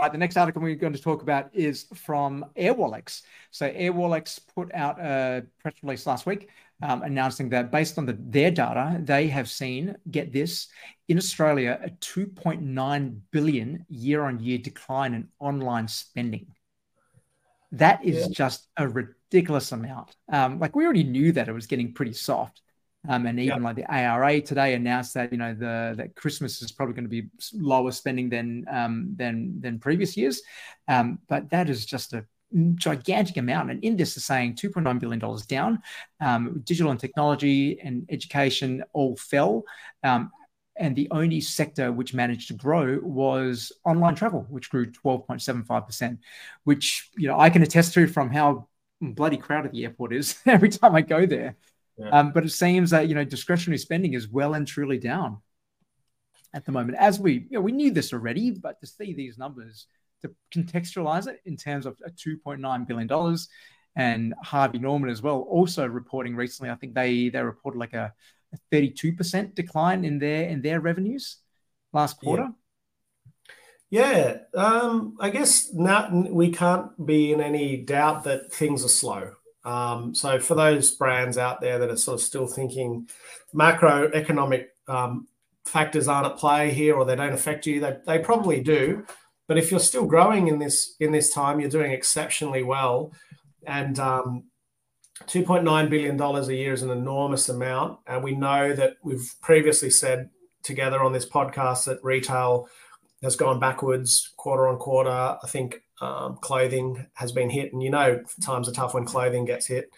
Right, 0.01 0.11
the 0.11 0.17
next 0.17 0.39
article 0.39 0.63
we're 0.63 0.77
going 0.77 0.95
to 0.95 1.03
talk 1.03 1.21
about 1.21 1.51
is 1.53 1.85
from 1.95 2.47
Airwallex. 2.57 3.21
So 3.51 3.71
Airwallex 3.71 4.41
put 4.55 4.73
out 4.75 4.99
a 4.99 5.45
press 5.59 5.75
release 5.83 6.07
last 6.07 6.25
week 6.25 6.49
um, 6.81 7.03
announcing 7.03 7.51
that 7.51 7.71
based 7.71 7.99
on 7.99 8.07
the, 8.07 8.17
their 8.19 8.51
data, 8.51 8.99
they 9.03 9.29
have 9.29 9.51
seen, 9.51 9.95
get 10.11 10.33
this, 10.33 10.69
in 11.09 11.19
Australia, 11.19 11.79
a 11.85 11.91
2.9 11.91 13.19
billion 13.31 13.85
year 13.91 14.25
on 14.25 14.41
year 14.41 14.57
decline 14.57 15.13
in 15.13 15.29
online 15.39 15.87
spending. 15.87 16.47
That 17.73 18.03
is 18.03 18.21
yeah. 18.21 18.27
just 18.33 18.69
a 18.79 18.89
ridiculous 18.89 19.71
amount. 19.73 20.17
Um, 20.33 20.59
like 20.61 20.75
we 20.75 20.85
already 20.85 21.05
knew 21.05 21.33
that 21.33 21.49
it 21.49 21.53
was 21.53 21.67
getting 21.67 21.93
pretty 21.93 22.15
soft. 22.15 22.63
Um, 23.09 23.27
and 23.27 23.41
even 23.41 23.59
yeah. 23.59 23.65
like 23.65 23.77
the 23.77 23.91
ARA 23.91 24.43
today 24.43 24.75
announced 24.75 25.15
that 25.15 25.33
you 25.33 25.39
know 25.39 25.55
the 25.55 25.95
that 25.97 26.15
Christmas 26.17 26.61
is 26.61 26.71
probably 26.71 26.95
going 26.95 27.05
to 27.05 27.09
be 27.09 27.29
lower 27.55 27.93
spending 27.93 28.29
than 28.29 28.67
um, 28.71 29.15
than 29.17 29.59
than 29.61 29.79
previous 29.79 30.19
years, 30.19 30.43
um, 30.87 31.19
but 31.27 31.49
that 31.49 31.71
is 31.71 31.87
just 31.87 32.13
a 32.13 32.27
gigantic 32.75 33.37
amount. 33.37 33.71
And 33.71 33.83
in 33.85 33.97
this 33.97 34.17
is 34.17 34.25
saying 34.25 34.55
$2.9 34.55 34.99
billion 34.99 35.39
down. 35.47 35.83
Um, 36.21 36.61
digital 36.65 36.91
and 36.91 36.99
technology 36.99 37.79
and 37.81 38.07
education 38.11 38.83
all 38.93 39.17
fell. 39.17 39.65
Um, 40.03 40.31
and 40.77 40.97
the 40.97 41.09
only 41.11 41.41
sector 41.41 41.93
which 41.93 42.15
managed 42.15 42.49
to 42.49 42.55
grow 42.55 42.99
was 43.03 43.71
online 43.85 44.15
travel, 44.15 44.47
which 44.49 44.71
grew 44.71 44.87
12.75%, 44.87 46.19
which, 46.65 47.11
you 47.17 47.29
know, 47.29 47.39
I 47.39 47.51
can 47.51 47.63
attest 47.63 47.95
to 47.95 48.07
from 48.07 48.31
how 48.31 48.69
bloody 49.01 49.37
crowded 49.37 49.73
the 49.73 49.85
airport 49.85 50.15
is 50.15 50.41
every 50.47 50.71
time 50.71 50.95
I 50.95 51.03
go 51.03 51.27
there. 51.27 51.57
Yeah. 52.01 52.09
Um, 52.11 52.33
but 52.33 52.45
it 52.45 52.51
seems 52.51 52.91
that, 52.91 53.09
you 53.09 53.15
know, 53.15 53.25
discretionary 53.25 53.79
spending 53.79 54.15
is 54.15 54.29
well 54.29 54.55
and 54.55 54.67
truly 54.67 54.99
down 54.99 55.39
at 56.55 56.65
the 56.65 56.73
moment. 56.73 56.99
As 56.99 57.21
we, 57.21 57.47
you 57.51 57.59
know, 57.59 57.61
we 57.61 57.73
knew 57.73 57.91
this 57.91 58.13
already, 58.13 58.51
but 58.51 58.81
to 58.81 58.87
see 58.87 59.13
these 59.13 59.39
numbers– 59.39 59.87
to 60.23 60.31
contextualize 60.55 61.27
it 61.27 61.41
in 61.45 61.57
terms 61.57 61.87
of 61.87 61.99
a 62.05 62.11
$2.9 62.11 62.87
billion. 62.87 63.37
And 63.97 64.35
Harvey 64.43 64.79
Norman 64.79 65.11
as 65.11 65.23
well, 65.23 65.41
also 65.41 65.87
reporting 65.87 66.37
recently, 66.37 66.71
I 66.71 66.77
think 66.77 66.95
they 66.95 67.29
they 67.29 67.43
reported 67.43 67.79
like 67.79 67.93
a, 67.93 68.13
a 68.53 68.75
32% 68.75 69.55
decline 69.55 70.05
in 70.05 70.21
their 70.21 70.49
in 70.49 70.63
their 70.63 70.81
revenues 70.81 71.39
last 71.93 72.21
quarter. 72.21 72.51
Yeah, 73.91 74.39
yeah. 74.55 74.63
Um, 74.63 75.17
I 75.21 75.31
guess 75.31 75.75
not, 75.75 76.13
we 76.13 76.53
can't 76.53 77.05
be 77.05 77.33
in 77.33 77.41
any 77.41 77.79
doubt 77.79 78.23
that 78.25 78.53
things 78.53 78.85
are 78.85 78.89
slow. 78.89 79.33
Um, 79.65 80.15
so 80.15 80.39
for 80.39 80.55
those 80.55 80.91
brands 80.91 81.37
out 81.37 81.61
there 81.61 81.79
that 81.79 81.91
are 81.91 81.97
sort 81.97 82.21
of 82.21 82.25
still 82.25 82.47
thinking 82.47 83.09
macroeconomic 83.55 84.67
um, 84.89 85.29
factors 85.65 86.09
aren't 86.09 86.27
at 86.27 86.39
play 86.39 86.71
here 86.71 86.97
or 86.97 87.05
they 87.05 87.17
don't 87.17 87.33
affect 87.33 87.67
you, 87.67 87.81
they, 87.81 87.97
they 88.07 88.19
probably 88.19 88.61
do. 88.61 89.05
But 89.47 89.59
if 89.59 89.71
you're 89.71 89.81
still 89.81 90.07
growing 90.07 90.47
in 90.47 90.59
this 90.61 90.95
in 91.01 91.11
this 91.11 91.33
time, 91.33 91.59
you're 91.59 91.69
doing 91.69 91.91
exceptionally 91.91 92.63
well. 92.63 93.13
And 93.67 93.99
um, 93.99 94.45
2.9 95.27 95.91
billion 95.91 96.17
dollars 96.17 96.49
a 96.49 96.55
year 96.55 96.73
is 96.73 96.83
an 96.83 96.91
enormous 96.91 97.49
amount, 97.49 97.99
and 98.07 98.23
we 98.23 98.35
know 98.35 98.73
that 98.73 98.97
we've 99.03 99.35
previously 99.43 99.91
said 99.91 100.31
together 100.63 101.03
on 101.03 101.13
this 101.13 101.29
podcast 101.29 101.85
that 101.87 102.03
retail 102.05 102.69
has 103.23 103.37
gone 103.37 103.61
backwards 103.61 104.33
quarter 104.37 104.69
on 104.69 104.79
quarter. 104.79 105.11
I 105.11 105.47
think 105.49 105.83
um, 106.01 106.39
clothing 106.41 107.07
has 107.15 107.33
been 107.33 107.51
hit, 107.51 107.73
and 107.73 107.83
you 107.83 107.91
know 107.91 108.23
times 108.43 108.69
are 108.69 108.73
tough 108.73 108.95
when 108.95 109.05
clothing 109.05 109.45
gets 109.45 109.67
hit, 109.67 109.91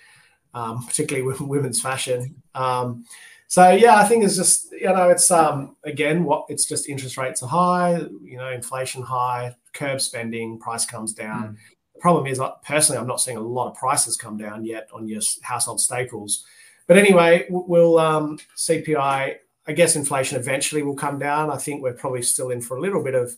um, 0.55 0.85
particularly 0.87 1.26
with 1.26 1.41
women's 1.41 1.81
fashion. 1.81 2.43
Um, 2.55 3.05
so 3.47 3.71
yeah, 3.71 3.97
I 3.97 4.05
think 4.05 4.25
it's 4.25 4.37
just 4.37 4.73
you 4.73 4.87
know 4.87 5.11
it's 5.11 5.31
um, 5.31 5.76
again 5.85 6.25
what 6.25 6.47
it's 6.49 6.64
just 6.64 6.88
interest 6.88 7.17
rates 7.17 7.43
are 7.43 7.49
high, 7.49 7.99
you 8.23 8.38
know 8.38 8.50
inflation 8.50 9.02
high, 9.02 9.55
curb 9.73 10.00
spending, 10.00 10.59
price 10.59 10.87
comes 10.87 11.12
down. 11.12 11.43
Mm. 11.43 11.57
The 11.95 12.00
problem 12.00 12.26
is, 12.26 12.41
personally, 12.64 12.99
I'm 12.99 13.07
not 13.07 13.21
seeing 13.21 13.37
a 13.37 13.41
lot 13.41 13.71
of 13.71 13.76
prices 13.76 14.17
come 14.17 14.37
down 14.37 14.64
yet 14.64 14.88
on 14.93 15.07
your 15.07 15.21
household 15.43 15.81
staples. 15.81 16.45
But 16.88 16.97
anyway, 16.97 17.47
we'll 17.49 17.99
um, 17.99 18.38
CPI. 18.57 19.37
I 19.66 19.73
guess 19.73 19.97
inflation 19.97 20.38
eventually 20.38 20.83
will 20.83 20.95
come 20.95 21.19
down. 21.19 21.50
I 21.50 21.57
think 21.57 21.83
we're 21.83 21.92
probably 21.92 22.23
still 22.23 22.50
in 22.50 22.61
for 22.61 22.76
a 22.76 22.81
little 22.81 23.02
bit 23.02 23.14
of, 23.14 23.37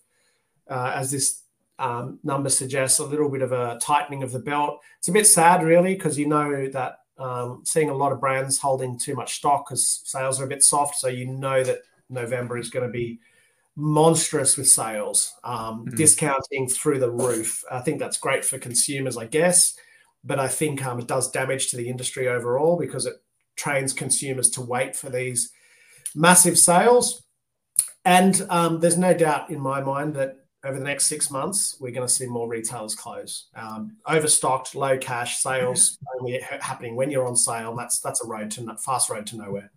uh, 0.69 0.93
as 0.95 1.11
this 1.11 1.43
um, 1.79 2.19
number 2.23 2.49
suggests, 2.49 2.99
a 2.99 3.05
little 3.05 3.29
bit 3.29 3.43
of 3.43 3.53
a 3.53 3.79
tightening 3.81 4.23
of 4.23 4.33
the 4.33 4.39
belt. 4.39 4.81
It's 4.99 5.09
a 5.09 5.13
bit 5.13 5.27
sad, 5.27 5.63
really, 5.63 5.95
because 5.95 6.19
you 6.19 6.27
know 6.27 6.69
that 6.69 7.01
um, 7.19 7.63
seeing 7.65 7.91
a 7.91 7.95
lot 7.95 8.13
of 8.13 8.21
brands 8.21 8.59
holding 8.59 8.99
too 8.99 9.15
much 9.15 9.35
stock 9.35 9.69
because 9.69 10.03
sales 10.05 10.41
are 10.41 10.45
a 10.45 10.49
bit 10.49 10.63
soft. 10.63 10.97
So 10.97 11.09
you 11.09 11.27
know 11.27 11.63
that 11.63 11.81
November 12.09 12.59
is 12.59 12.71
going 12.71 12.87
to 12.87 12.93
be 12.93 13.21
monstrous 13.77 14.57
with 14.57 14.69
sales, 14.69 15.35
um, 15.45 15.85
mm-hmm. 15.85 15.97
discounting 15.97 16.69
through 16.69 17.01
the 17.01 17.11
roof. 17.11 17.65
I 17.71 17.81
think 17.81 17.99
that's 17.99 18.19
great 18.19 18.45
for 18.45 18.59
consumers, 18.59 19.17
I 19.17 19.27
guess, 19.27 19.77
but 20.23 20.39
I 20.39 20.49
think 20.49 20.85
um, 20.85 21.01
it 21.01 21.09
does 21.09 21.31
damage 21.31 21.71
to 21.71 21.77
the 21.77 21.89
industry 21.89 22.29
overall 22.29 22.79
because 22.79 23.07
it 23.07 23.15
trains 23.57 23.93
consumers 23.93 24.51
to 24.51 24.61
wait 24.61 24.97
for 24.97 25.11
these 25.11 25.53
massive 26.15 26.59
sales. 26.59 27.23
And 28.05 28.45
um, 28.51 28.81
there's 28.81 28.99
no 28.99 29.15
doubt 29.15 29.51
in 29.51 29.61
my 29.61 29.81
mind 29.81 30.15
that 30.15 30.45
over 30.65 30.79
the 30.79 30.85
next 30.85 31.07
six 31.07 31.31
months, 31.31 31.77
we're 31.79 31.93
going 31.93 32.07
to 32.07 32.13
see 32.13 32.27
more 32.27 32.49
retailers 32.49 32.95
close. 32.95 33.49
Um, 33.55 33.97
overstocked, 34.07 34.75
low 34.75 34.97
cash 34.97 35.41
sales 35.41 35.99
only 36.19 36.41
happening 36.61 36.97
when 36.97 37.11
you're 37.11 37.27
on 37.27 37.37
sale. 37.37 37.77
That's 37.77 38.01
that's 38.01 38.25
a 38.25 38.27
road 38.27 38.51
to 38.53 38.77
fast 38.77 39.11
road 39.11 39.27
to 39.29 39.37
nowhere. 39.37 39.71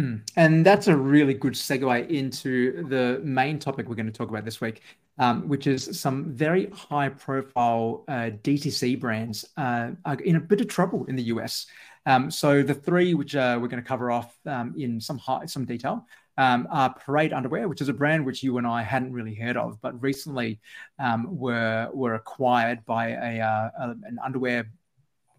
Mm. 0.00 0.22
And 0.36 0.64
that's 0.64 0.88
a 0.88 0.96
really 0.96 1.34
good 1.34 1.52
segue 1.52 2.08
into 2.08 2.86
the 2.88 3.20
main 3.22 3.58
topic 3.58 3.88
we're 3.88 3.96
going 3.96 4.06
to 4.06 4.12
talk 4.12 4.30
about 4.30 4.44
this 4.46 4.60
week, 4.60 4.80
um, 5.18 5.46
which 5.46 5.66
is 5.66 6.00
some 6.00 6.32
very 6.32 6.70
high 6.70 7.10
profile 7.10 8.04
uh, 8.08 8.30
DTC 8.42 8.98
brands 8.98 9.44
uh, 9.58 9.90
are 10.06 10.14
in 10.14 10.36
a 10.36 10.40
bit 10.40 10.60
of 10.60 10.68
trouble 10.68 11.04
in 11.06 11.16
the 11.16 11.24
US. 11.24 11.66
Um, 12.06 12.30
so 12.30 12.62
the 12.62 12.74
three 12.74 13.14
which 13.14 13.36
uh, 13.36 13.58
we're 13.60 13.68
going 13.68 13.82
to 13.82 13.88
cover 13.88 14.10
off 14.10 14.34
um, 14.46 14.74
in 14.76 15.00
some 15.00 15.18
high, 15.18 15.46
some 15.46 15.64
detail 15.64 16.06
um, 16.38 16.66
are 16.70 16.94
Parade 16.94 17.32
Underwear, 17.32 17.68
which 17.68 17.80
is 17.80 17.88
a 17.88 17.92
brand 17.92 18.24
which 18.24 18.42
you 18.42 18.56
and 18.58 18.66
I 18.66 18.82
hadn't 18.82 19.12
really 19.12 19.34
heard 19.34 19.56
of, 19.56 19.80
but 19.82 20.00
recently 20.02 20.60
um, 20.98 21.36
were 21.36 21.90
were 21.92 22.14
acquired 22.14 22.84
by 22.86 23.08
a, 23.10 23.40
uh, 23.40 23.70
a, 23.78 23.90
an 23.90 24.18
underwear 24.24 24.70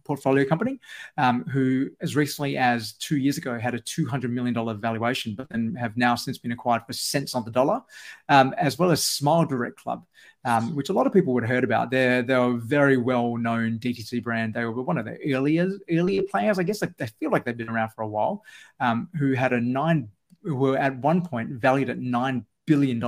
portfolio 0.03 0.45
company 0.45 0.79
um, 1.17 1.43
who, 1.45 1.89
as 2.01 2.15
recently 2.15 2.57
as 2.57 2.93
two 2.93 3.17
years 3.17 3.37
ago, 3.37 3.57
had 3.57 3.73
a 3.73 3.79
$200 3.79 4.29
million 4.29 4.53
valuation, 4.79 5.35
but 5.35 5.49
then 5.49 5.75
have 5.75 5.97
now 5.97 6.15
since 6.15 6.37
been 6.37 6.51
acquired 6.51 6.83
for 6.85 6.93
cents 6.93 7.35
on 7.35 7.43
the 7.43 7.51
dollar, 7.51 7.81
um, 8.29 8.53
as 8.57 8.77
well 8.77 8.91
as 8.91 9.03
Smile 9.03 9.45
Direct 9.45 9.77
Club, 9.77 10.05
um, 10.45 10.75
which 10.75 10.89
a 10.89 10.93
lot 10.93 11.07
of 11.07 11.13
people 11.13 11.33
would 11.33 11.43
have 11.43 11.49
heard 11.49 11.63
about. 11.63 11.91
They're, 11.91 12.21
they're 12.21 12.39
a 12.39 12.57
very 12.57 12.97
well 12.97 13.37
known 13.37 13.79
DTC 13.79 14.23
brand. 14.23 14.53
They 14.53 14.65
were 14.65 14.81
one 14.81 14.97
of 14.97 15.05
the 15.05 15.17
earlier, 15.33 15.69
earlier 15.89 16.23
players, 16.23 16.59
I 16.59 16.63
guess. 16.63 16.79
They, 16.79 16.89
they 16.97 17.07
feel 17.19 17.31
like 17.31 17.45
they've 17.45 17.57
been 17.57 17.69
around 17.69 17.89
for 17.89 18.01
a 18.01 18.07
while, 18.07 18.43
um, 18.79 19.09
who 19.17 19.33
had 19.33 19.53
a 19.53 19.61
nine, 19.61 20.09
were 20.43 20.77
at 20.77 20.97
one 20.97 21.21
point 21.21 21.49
valued 21.49 21.89
at 21.89 21.99
$9 21.99 22.45
billion 22.65 22.99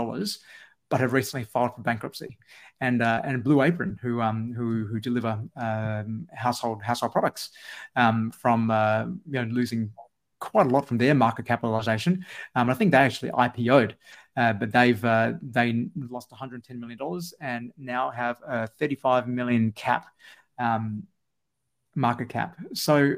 but 0.94 1.00
have 1.00 1.12
recently 1.12 1.44
filed 1.44 1.74
for 1.74 1.82
bankruptcy 1.82 2.38
and 2.80 3.02
uh, 3.02 3.20
and 3.24 3.44
Blue 3.44 3.64
Apron, 3.64 3.98
who 4.00 4.22
um, 4.22 4.54
who 4.56 4.86
who 4.86 5.00
deliver 5.00 5.42
um, 5.56 6.28
household 6.32 6.84
household 6.84 7.12
products 7.12 7.50
um, 7.96 8.30
from 8.30 8.70
uh, 8.70 9.06
you 9.26 9.42
know 9.42 9.46
losing 9.46 9.90
quite 10.40 10.68
a 10.68 10.70
lot 10.70 10.88
from 10.88 11.00
their 11.00 11.16
market 11.16 11.48
capitalization. 11.48 12.24
Um, 12.54 12.70
I 12.70 12.76
think 12.76 12.92
they 12.92 13.00
actually 13.00 13.32
IPO'd, 13.32 13.96
uh, 14.38 14.54
but 14.54 14.72
they've 14.72 15.04
uh, 15.04 15.34
they 15.42 15.88
lost 15.96 16.30
110 16.30 16.80
million 16.80 17.00
dollars 17.00 17.34
and 17.42 17.74
now 17.76 18.12
have 18.12 18.38
a 18.48 18.68
35 18.68 19.28
million 19.28 19.72
cap 19.72 20.06
um, 20.60 21.08
market 21.96 22.30
cap. 22.30 22.56
So. 22.76 23.16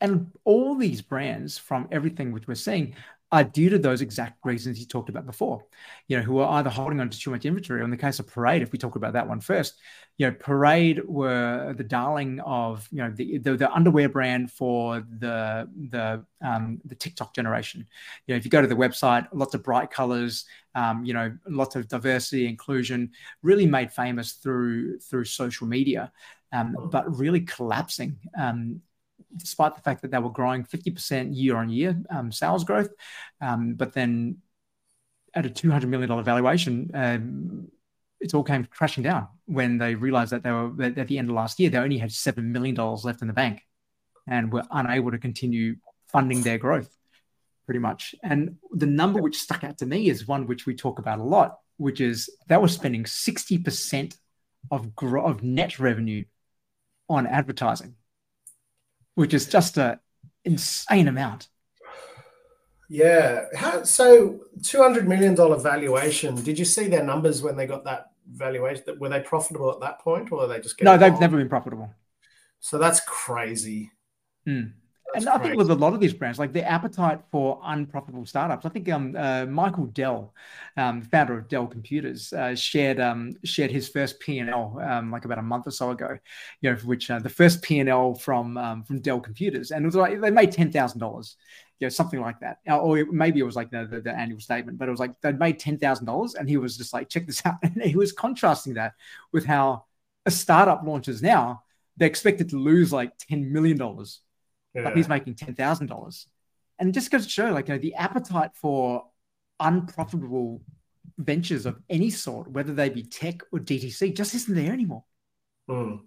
And 0.00 0.30
all 0.44 0.76
these 0.76 1.02
brands, 1.02 1.58
from 1.58 1.88
everything 1.90 2.30
which 2.30 2.46
we're 2.46 2.54
seeing, 2.54 2.94
are 3.30 3.44
due 3.44 3.68
to 3.68 3.78
those 3.78 4.00
exact 4.00 4.38
reasons 4.44 4.80
you 4.80 4.86
talked 4.86 5.10
about 5.10 5.26
before. 5.26 5.64
You 6.06 6.16
know, 6.16 6.22
who 6.22 6.38
are 6.38 6.58
either 6.58 6.70
holding 6.70 7.00
on 7.00 7.10
to 7.10 7.18
too 7.18 7.30
much 7.30 7.44
inventory. 7.44 7.80
Or 7.80 7.84
in 7.84 7.90
the 7.90 7.96
case 7.96 8.18
of 8.18 8.26
Parade, 8.26 8.62
if 8.62 8.72
we 8.72 8.78
talk 8.78 8.96
about 8.96 9.12
that 9.12 9.28
one 9.28 9.40
first, 9.40 9.74
you 10.16 10.26
know, 10.26 10.34
Parade 10.38 11.02
were 11.06 11.74
the 11.76 11.84
darling 11.84 12.40
of 12.40 12.88
you 12.90 12.98
know 12.98 13.10
the 13.10 13.38
the, 13.38 13.56
the 13.56 13.72
underwear 13.72 14.08
brand 14.08 14.50
for 14.50 15.04
the 15.18 15.68
the 15.90 16.24
um, 16.42 16.80
the 16.86 16.94
TikTok 16.94 17.34
generation. 17.34 17.86
You 18.26 18.34
know, 18.34 18.38
if 18.38 18.44
you 18.44 18.50
go 18.50 18.62
to 18.62 18.68
the 18.68 18.74
website, 18.74 19.28
lots 19.32 19.54
of 19.54 19.62
bright 19.62 19.90
colors, 19.90 20.46
um, 20.74 21.04
you 21.04 21.12
know, 21.12 21.36
lots 21.46 21.76
of 21.76 21.86
diversity, 21.86 22.46
inclusion, 22.46 23.10
really 23.42 23.66
made 23.66 23.92
famous 23.92 24.32
through 24.32 25.00
through 25.00 25.24
social 25.24 25.66
media. 25.66 26.12
Um, 26.50 26.74
but 26.90 27.14
really 27.14 27.42
collapsing 27.42 28.16
um, 28.34 28.80
despite 29.36 29.74
the 29.76 29.82
fact 29.82 30.02
that 30.02 30.10
they 30.10 30.18
were 30.18 30.30
growing 30.30 30.64
50% 30.64 31.36
year 31.36 31.56
on 31.56 31.68
year 31.68 32.00
um, 32.10 32.32
sales 32.32 32.64
growth. 32.64 32.90
Um, 33.40 33.74
but 33.74 33.92
then 33.92 34.38
at 35.34 35.46
a 35.46 35.50
$200 35.50 35.86
million 35.86 36.24
valuation, 36.24 36.90
um, 36.94 37.68
it 38.20 38.34
all 38.34 38.42
came 38.42 38.64
crashing 38.64 39.04
down 39.04 39.28
when 39.46 39.78
they 39.78 39.94
realized 39.94 40.32
that 40.32 40.42
they 40.42 40.50
were 40.50 40.72
at 40.82 41.08
the 41.08 41.18
end 41.18 41.30
of 41.30 41.34
last 41.34 41.60
year, 41.60 41.70
they 41.70 41.78
only 41.78 41.98
had 41.98 42.10
$7 42.10 42.36
million 42.42 42.74
left 42.74 43.22
in 43.22 43.28
the 43.28 43.34
bank 43.34 43.62
and 44.26 44.52
were 44.52 44.64
unable 44.70 45.10
to 45.10 45.18
continue 45.18 45.76
funding 46.10 46.42
their 46.42 46.58
growth 46.58 46.94
pretty 47.66 47.80
much. 47.80 48.14
And 48.22 48.56
the 48.72 48.86
number 48.86 49.20
which 49.20 49.38
stuck 49.38 49.62
out 49.62 49.78
to 49.78 49.86
me 49.86 50.08
is 50.08 50.26
one 50.26 50.46
which 50.46 50.64
we 50.64 50.74
talk 50.74 50.98
about 50.98 51.18
a 51.18 51.22
lot, 51.22 51.58
which 51.76 52.00
is 52.00 52.30
they 52.48 52.56
were 52.56 52.66
spending 52.66 53.04
60% 53.04 54.16
of, 54.70 54.94
gro- 54.94 55.26
of 55.26 55.42
net 55.42 55.78
revenue 55.78 56.24
on 57.10 57.26
advertising 57.26 57.94
which 59.18 59.34
is 59.34 59.46
just 59.46 59.76
an 59.78 59.98
insane 60.44 61.08
amount. 61.08 61.48
Yeah. 62.88 63.46
How, 63.54 63.82
so 63.82 64.40
two 64.62 64.80
hundred 64.80 65.08
million 65.08 65.34
dollar 65.34 65.58
valuation. 65.58 66.36
Did 66.36 66.56
you 66.58 66.64
see 66.64 66.86
their 66.86 67.02
numbers 67.02 67.42
when 67.42 67.56
they 67.56 67.66
got 67.66 67.84
that 67.84 68.12
valuation? 68.30 68.84
Were 69.00 69.08
they 69.08 69.20
profitable 69.20 69.72
at 69.72 69.80
that 69.80 69.98
point, 69.98 70.30
or 70.30 70.42
are 70.42 70.46
they 70.46 70.60
just 70.60 70.80
no? 70.80 70.96
They've 70.96 71.18
never 71.18 71.36
been 71.36 71.48
profitable. 71.48 71.92
So 72.60 72.78
that's 72.78 73.00
crazy. 73.00 73.90
Mm 74.46 74.72
and 75.18 75.28
I 75.28 75.38
think 75.38 75.56
with 75.56 75.70
a 75.70 75.74
lot 75.74 75.94
of 75.94 76.00
these 76.00 76.12
brands, 76.12 76.38
like 76.38 76.52
the 76.52 76.68
appetite 76.68 77.20
for 77.30 77.60
unprofitable 77.64 78.26
startups, 78.26 78.64
I 78.64 78.68
think 78.68 78.88
um, 78.88 79.14
uh, 79.16 79.46
Michael 79.46 79.86
Dell, 79.86 80.34
um, 80.76 81.02
founder 81.02 81.38
of 81.38 81.48
Dell 81.48 81.66
Computers, 81.66 82.32
uh, 82.32 82.54
shared 82.54 83.00
um, 83.00 83.34
shared 83.44 83.70
his 83.70 83.88
first 83.88 84.20
P 84.20 84.38
and 84.38 84.50
L 84.50 84.78
um, 84.82 85.10
like 85.10 85.24
about 85.24 85.38
a 85.38 85.42
month 85.42 85.66
or 85.66 85.70
so 85.70 85.90
ago. 85.90 86.18
You 86.60 86.70
know, 86.70 86.76
which 86.78 87.10
uh, 87.10 87.18
the 87.18 87.28
first 87.28 87.62
P 87.62 87.80
and 87.80 87.88
L 87.88 88.14
from 88.14 88.56
um, 88.56 88.82
from 88.84 89.00
Dell 89.00 89.20
Computers, 89.20 89.70
and 89.70 89.84
it 89.84 89.86
was 89.86 89.96
like 89.96 90.20
they 90.20 90.30
made 90.30 90.52
ten 90.52 90.70
thousand 90.72 91.00
dollars, 91.00 91.36
you 91.80 91.86
know, 91.86 91.90
something 91.90 92.20
like 92.20 92.40
that, 92.40 92.58
uh, 92.68 92.78
or 92.78 93.04
maybe 93.10 93.40
it 93.40 93.44
was 93.44 93.56
like 93.56 93.70
the, 93.70 93.86
the, 93.86 94.00
the 94.00 94.12
annual 94.12 94.40
statement, 94.40 94.78
but 94.78 94.88
it 94.88 94.90
was 94.90 95.00
like 95.00 95.20
they'd 95.20 95.38
made 95.38 95.58
ten 95.58 95.78
thousand 95.78 96.06
dollars, 96.06 96.34
and 96.34 96.48
he 96.48 96.56
was 96.56 96.76
just 96.76 96.92
like, 96.92 97.08
check 97.08 97.26
this 97.26 97.42
out, 97.44 97.56
and 97.62 97.82
he 97.82 97.96
was 97.96 98.12
contrasting 98.12 98.74
that 98.74 98.94
with 99.32 99.44
how 99.44 99.84
a 100.26 100.30
startup 100.30 100.82
launches 100.84 101.22
now. 101.22 101.62
They're 101.96 102.06
expected 102.08 102.50
to 102.50 102.56
lose 102.56 102.92
like 102.92 103.12
ten 103.18 103.52
million 103.52 103.76
dollars 103.76 104.20
yeah. 104.78 104.84
but 104.84 104.96
he's 104.96 105.08
making 105.08 105.34
ten 105.34 105.54
thousand 105.54 105.86
dollars. 105.86 106.26
And 106.78 106.88
it 106.88 106.92
just 106.92 107.10
goes 107.10 107.24
to 107.24 107.30
show, 107.30 107.50
like, 107.50 107.68
you 107.68 107.74
know, 107.74 107.80
the 107.80 107.94
appetite 107.94 108.52
for 108.54 109.04
unprofitable 109.58 110.62
ventures 111.18 111.66
of 111.66 111.80
any 111.90 112.10
sort, 112.10 112.48
whether 112.50 112.72
they 112.72 112.88
be 112.88 113.02
tech 113.02 113.42
or 113.52 113.58
DTC, 113.58 114.14
just 114.14 114.34
isn't 114.34 114.54
there 114.54 114.72
anymore. 114.72 115.02
Mm. 115.68 116.00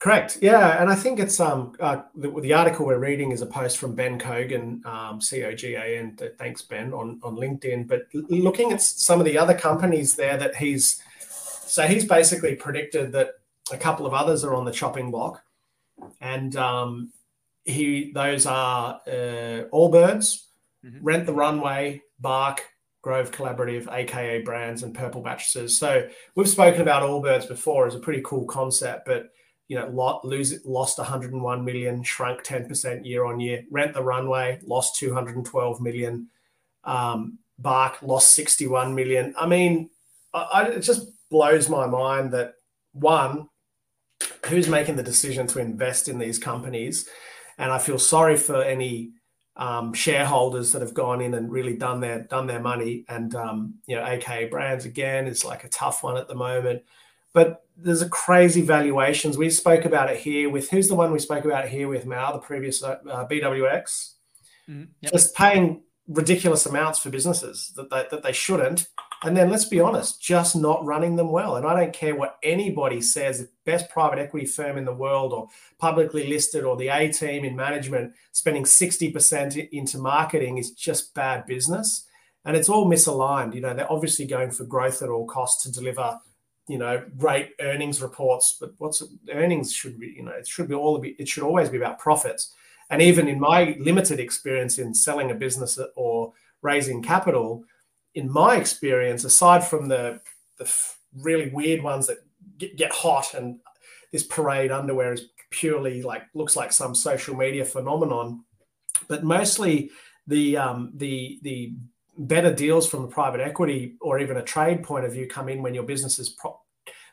Correct. 0.00 0.38
Yeah, 0.42 0.80
and 0.80 0.90
I 0.90 0.96
think 0.96 1.20
it's 1.20 1.38
um 1.38 1.72
uh, 1.78 2.02
the, 2.16 2.30
the, 2.40 2.52
article 2.52 2.86
we're 2.86 2.98
reading 2.98 3.30
is 3.30 3.42
a 3.42 3.46
post 3.46 3.78
from 3.78 3.94
Ben 3.94 4.18
Cogan, 4.18 4.82
um, 4.84 5.20
C 5.20 5.44
O 5.44 5.54
G 5.54 5.74
A 5.74 5.98
N. 5.98 6.18
Thanks, 6.36 6.62
Ben, 6.62 6.92
on 6.92 7.20
on 7.22 7.36
LinkedIn. 7.36 7.86
But 7.86 8.02
looking 8.12 8.72
at 8.72 8.82
some 8.82 9.20
of 9.20 9.26
the 9.26 9.38
other 9.38 9.54
companies 9.54 10.16
there 10.16 10.36
that 10.36 10.56
he's 10.56 11.00
so 11.20 11.86
he's 11.86 12.04
basically 12.04 12.56
predicted 12.56 13.12
that 13.12 13.34
a 13.72 13.76
couple 13.76 14.04
of 14.04 14.14
others 14.14 14.42
are 14.42 14.54
on 14.54 14.64
the 14.64 14.72
chopping 14.72 15.12
block, 15.12 15.44
and 16.20 16.56
um, 16.56 17.12
he 17.64 18.12
those 18.14 18.46
are 18.46 19.00
uh, 19.06 19.64
Allbirds, 19.72 20.42
mm-hmm. 20.84 20.98
Rent 21.02 21.26
the 21.26 21.34
Runway, 21.34 22.02
Bark, 22.18 22.62
Grove 23.02 23.30
Collaborative, 23.30 23.90
aka 23.92 24.42
Brands, 24.42 24.82
and 24.82 24.94
Purple 24.94 25.22
Mattresses. 25.22 25.78
So 25.78 26.08
we've 26.34 26.48
spoken 26.48 26.82
about 26.82 27.02
Allbirds 27.02 27.48
before 27.48 27.86
as 27.86 27.94
a 27.94 28.00
pretty 28.00 28.22
cool 28.24 28.44
concept, 28.44 29.06
but 29.06 29.30
you 29.68 29.76
know, 29.76 29.88
lot, 29.88 30.24
lose 30.24 30.66
lost 30.66 30.98
101 30.98 31.64
million, 31.64 32.02
shrunk 32.02 32.42
10% 32.42 33.06
year 33.06 33.24
on 33.24 33.38
year. 33.38 33.62
Rent 33.70 33.94
the 33.94 34.02
Runway 34.02 34.58
lost 34.64 34.96
212 34.96 35.80
million. 35.80 36.28
Um, 36.82 37.38
Bark 37.56 38.02
lost 38.02 38.34
61 38.34 38.94
million. 38.96 39.32
I 39.38 39.46
mean, 39.46 39.90
I, 40.34 40.64
it 40.64 40.80
just 40.80 41.08
blows 41.30 41.68
my 41.68 41.86
mind 41.86 42.32
that 42.32 42.54
one, 42.92 43.48
who's 44.46 44.68
making 44.68 44.96
the 44.96 45.04
decision 45.04 45.46
to 45.48 45.60
invest 45.60 46.08
in 46.08 46.18
these 46.18 46.38
companies, 46.38 47.08
and 47.60 47.70
I 47.70 47.78
feel 47.78 47.98
sorry 47.98 48.36
for 48.36 48.62
any 48.62 49.12
um, 49.54 49.92
shareholders 49.92 50.72
that 50.72 50.80
have 50.80 50.94
gone 50.94 51.20
in 51.20 51.34
and 51.34 51.52
really 51.52 51.76
done 51.76 52.00
their 52.00 52.22
done 52.22 52.46
their 52.46 52.60
money. 52.60 53.04
And 53.08 53.34
um, 53.34 53.74
you 53.86 53.96
know, 53.96 54.04
AKA 54.04 54.48
Brands 54.48 54.86
again 54.86 55.26
is 55.26 55.44
like 55.44 55.62
a 55.62 55.68
tough 55.68 56.02
one 56.02 56.16
at 56.16 56.26
the 56.26 56.34
moment. 56.34 56.82
But 57.34 57.62
there's 57.76 58.02
a 58.02 58.08
crazy 58.08 58.62
valuations. 58.62 59.36
We 59.36 59.50
spoke 59.50 59.84
about 59.84 60.10
it 60.10 60.18
here 60.18 60.48
with 60.48 60.70
who's 60.70 60.88
the 60.88 60.94
one 60.94 61.12
we 61.12 61.18
spoke 61.18 61.44
about 61.44 61.68
here 61.68 61.86
with 61.86 62.06
Mal, 62.06 62.32
the 62.32 62.38
previous 62.38 62.82
uh, 62.82 62.98
BWX, 63.04 64.14
mm-hmm. 64.68 64.84
yep. 65.02 65.12
just 65.12 65.36
paying 65.36 65.82
ridiculous 66.08 66.66
amounts 66.66 66.98
for 66.98 67.10
businesses 67.10 67.72
that 67.76 67.90
they, 67.90 68.06
that 68.10 68.22
they 68.22 68.32
shouldn't. 68.32 68.88
And 69.22 69.36
then 69.36 69.50
let's 69.50 69.66
be 69.66 69.80
honest, 69.80 70.22
just 70.22 70.56
not 70.56 70.84
running 70.84 71.14
them 71.14 71.30
well. 71.30 71.56
And 71.56 71.66
I 71.66 71.78
don't 71.78 71.92
care 71.92 72.14
what 72.14 72.38
anybody 72.42 73.02
says, 73.02 73.40
the 73.40 73.48
best 73.66 73.90
private 73.90 74.18
equity 74.18 74.46
firm 74.46 74.78
in 74.78 74.86
the 74.86 74.94
world 74.94 75.34
or 75.34 75.48
publicly 75.78 76.26
listed 76.26 76.64
or 76.64 76.74
the 76.76 76.88
A 76.88 77.12
team 77.12 77.44
in 77.44 77.54
management 77.54 78.14
spending 78.32 78.64
60% 78.64 79.68
into 79.72 79.98
marketing 79.98 80.56
is 80.56 80.70
just 80.70 81.14
bad 81.14 81.44
business. 81.44 82.06
And 82.46 82.56
it's 82.56 82.70
all 82.70 82.86
misaligned. 82.86 83.54
You 83.54 83.60
know, 83.60 83.74
they're 83.74 83.92
obviously 83.92 84.24
going 84.24 84.52
for 84.52 84.64
growth 84.64 85.02
at 85.02 85.10
all 85.10 85.26
costs 85.26 85.64
to 85.64 85.72
deliver, 85.72 86.18
you 86.66 86.78
know, 86.78 87.04
great 87.18 87.50
earnings 87.60 88.00
reports. 88.00 88.56
But 88.58 88.72
what's 88.78 89.02
earnings 89.30 89.74
should 89.74 90.00
be, 90.00 90.14
you 90.16 90.22
know, 90.22 90.32
it 90.32 90.48
should 90.48 90.68
be 90.68 90.74
all 90.74 90.98
be, 90.98 91.10
it 91.18 91.28
should 91.28 91.42
always 91.42 91.68
be 91.68 91.76
about 91.76 91.98
profits. 91.98 92.54
And 92.88 93.02
even 93.02 93.28
in 93.28 93.38
my 93.38 93.76
limited 93.78 94.18
experience 94.18 94.78
in 94.78 94.94
selling 94.94 95.30
a 95.30 95.34
business 95.34 95.78
or 95.94 96.32
raising 96.62 97.02
capital, 97.02 97.64
in 98.14 98.30
my 98.30 98.56
experience, 98.56 99.24
aside 99.24 99.64
from 99.64 99.88
the 99.88 100.20
the 100.58 100.72
really 101.16 101.50
weird 101.50 101.82
ones 101.82 102.06
that 102.06 102.18
get, 102.58 102.76
get 102.76 102.92
hot 102.92 103.34
and 103.34 103.58
this 104.12 104.22
parade 104.24 104.70
underwear 104.70 105.12
is 105.12 105.26
purely 105.50 106.02
like 106.02 106.22
looks 106.34 106.56
like 106.56 106.72
some 106.72 106.94
social 106.94 107.36
media 107.36 107.64
phenomenon, 107.64 108.44
but 109.08 109.24
mostly 109.24 109.90
the 110.26 110.56
um, 110.56 110.92
the 110.96 111.38
the 111.42 111.74
better 112.18 112.52
deals 112.52 112.88
from 112.88 113.04
a 113.04 113.08
private 113.08 113.40
equity 113.40 113.96
or 114.00 114.18
even 114.18 114.36
a 114.36 114.42
trade 114.42 114.82
point 114.82 115.04
of 115.04 115.12
view 115.12 115.26
come 115.26 115.48
in 115.48 115.62
when 115.62 115.74
your 115.74 115.84
business 115.84 116.18
is 116.18 116.28
pro- 116.28 116.60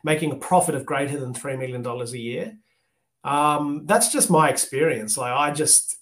making 0.04 0.32
a 0.32 0.36
profit 0.36 0.76
of 0.76 0.86
greater 0.86 1.20
than 1.20 1.34
three 1.34 1.56
million 1.56 1.82
dollars 1.82 2.14
a 2.14 2.20
year. 2.20 2.58
Um, 3.24 3.86
that's 3.86 4.12
just 4.12 4.30
my 4.30 4.50
experience. 4.50 5.18
Like 5.18 5.34
I 5.34 5.52
just 5.52 5.98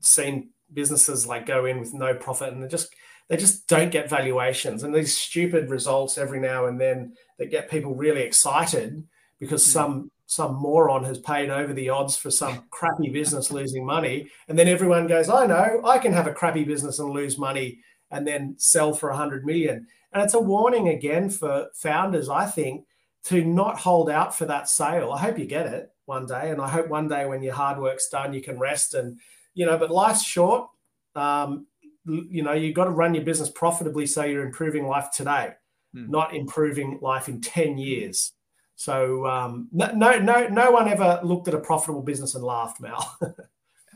seen 0.00 0.50
businesses 0.72 1.26
like 1.26 1.46
go 1.46 1.66
in 1.66 1.78
with 1.78 1.94
no 1.94 2.14
profit 2.14 2.52
and 2.52 2.62
they 2.62 2.68
just 2.68 2.94
they 3.28 3.36
just 3.36 3.66
don't 3.68 3.90
get 3.90 4.10
valuations 4.10 4.82
and 4.82 4.94
these 4.94 5.16
stupid 5.16 5.70
results 5.70 6.18
every 6.18 6.40
now 6.40 6.66
and 6.66 6.80
then 6.80 7.14
that 7.38 7.50
get 7.50 7.70
people 7.70 7.94
really 7.94 8.22
excited 8.22 9.02
because 9.38 9.64
mm. 9.64 9.72
some 9.72 10.10
some 10.26 10.54
moron 10.54 11.04
has 11.04 11.18
paid 11.18 11.50
over 11.50 11.72
the 11.72 11.88
odds 11.88 12.16
for 12.16 12.30
some 12.30 12.64
crappy 12.70 13.10
business 13.10 13.50
losing 13.50 13.84
money 13.84 14.28
and 14.48 14.58
then 14.58 14.68
everyone 14.68 15.06
goes 15.06 15.28
i 15.28 15.46
know 15.46 15.80
i 15.84 15.98
can 15.98 16.12
have 16.12 16.26
a 16.26 16.32
crappy 16.32 16.64
business 16.64 16.98
and 16.98 17.10
lose 17.10 17.38
money 17.38 17.78
and 18.10 18.26
then 18.26 18.54
sell 18.58 18.92
for 18.92 19.10
100 19.10 19.44
million 19.44 19.86
and 20.12 20.22
it's 20.22 20.34
a 20.34 20.40
warning 20.40 20.88
again 20.88 21.28
for 21.28 21.68
founders 21.74 22.28
i 22.28 22.46
think 22.46 22.84
to 23.22 23.44
not 23.44 23.78
hold 23.78 24.08
out 24.08 24.34
for 24.34 24.46
that 24.46 24.68
sale 24.68 25.12
i 25.12 25.18
hope 25.18 25.38
you 25.38 25.46
get 25.46 25.66
it 25.66 25.90
one 26.06 26.26
day. 26.26 26.50
And 26.50 26.60
I 26.60 26.68
hope 26.68 26.88
one 26.88 27.08
day 27.08 27.26
when 27.26 27.42
your 27.42 27.54
hard 27.54 27.78
work's 27.78 28.08
done, 28.08 28.32
you 28.32 28.42
can 28.42 28.58
rest 28.58 28.94
and, 28.94 29.18
you 29.54 29.66
know, 29.66 29.78
but 29.78 29.90
life's 29.90 30.24
short. 30.24 30.68
Um, 31.14 31.66
you 32.06 32.42
know, 32.42 32.52
you've 32.52 32.74
got 32.74 32.84
to 32.84 32.90
run 32.90 33.14
your 33.14 33.24
business 33.24 33.50
profitably 33.50 34.06
so 34.06 34.24
you're 34.24 34.44
improving 34.44 34.86
life 34.86 35.10
today, 35.10 35.52
hmm. 35.92 36.10
not 36.10 36.34
improving 36.34 36.98
life 37.00 37.28
in 37.28 37.40
10 37.40 37.78
years. 37.78 38.32
So 38.76 39.26
um, 39.26 39.68
no, 39.72 39.92
no, 39.92 40.18
no, 40.18 40.48
no 40.48 40.70
one 40.70 40.88
ever 40.88 41.20
looked 41.22 41.48
at 41.48 41.54
a 41.54 41.60
profitable 41.60 42.02
business 42.02 42.34
and 42.34 42.44
laughed, 42.44 42.80
Mal. 42.80 43.18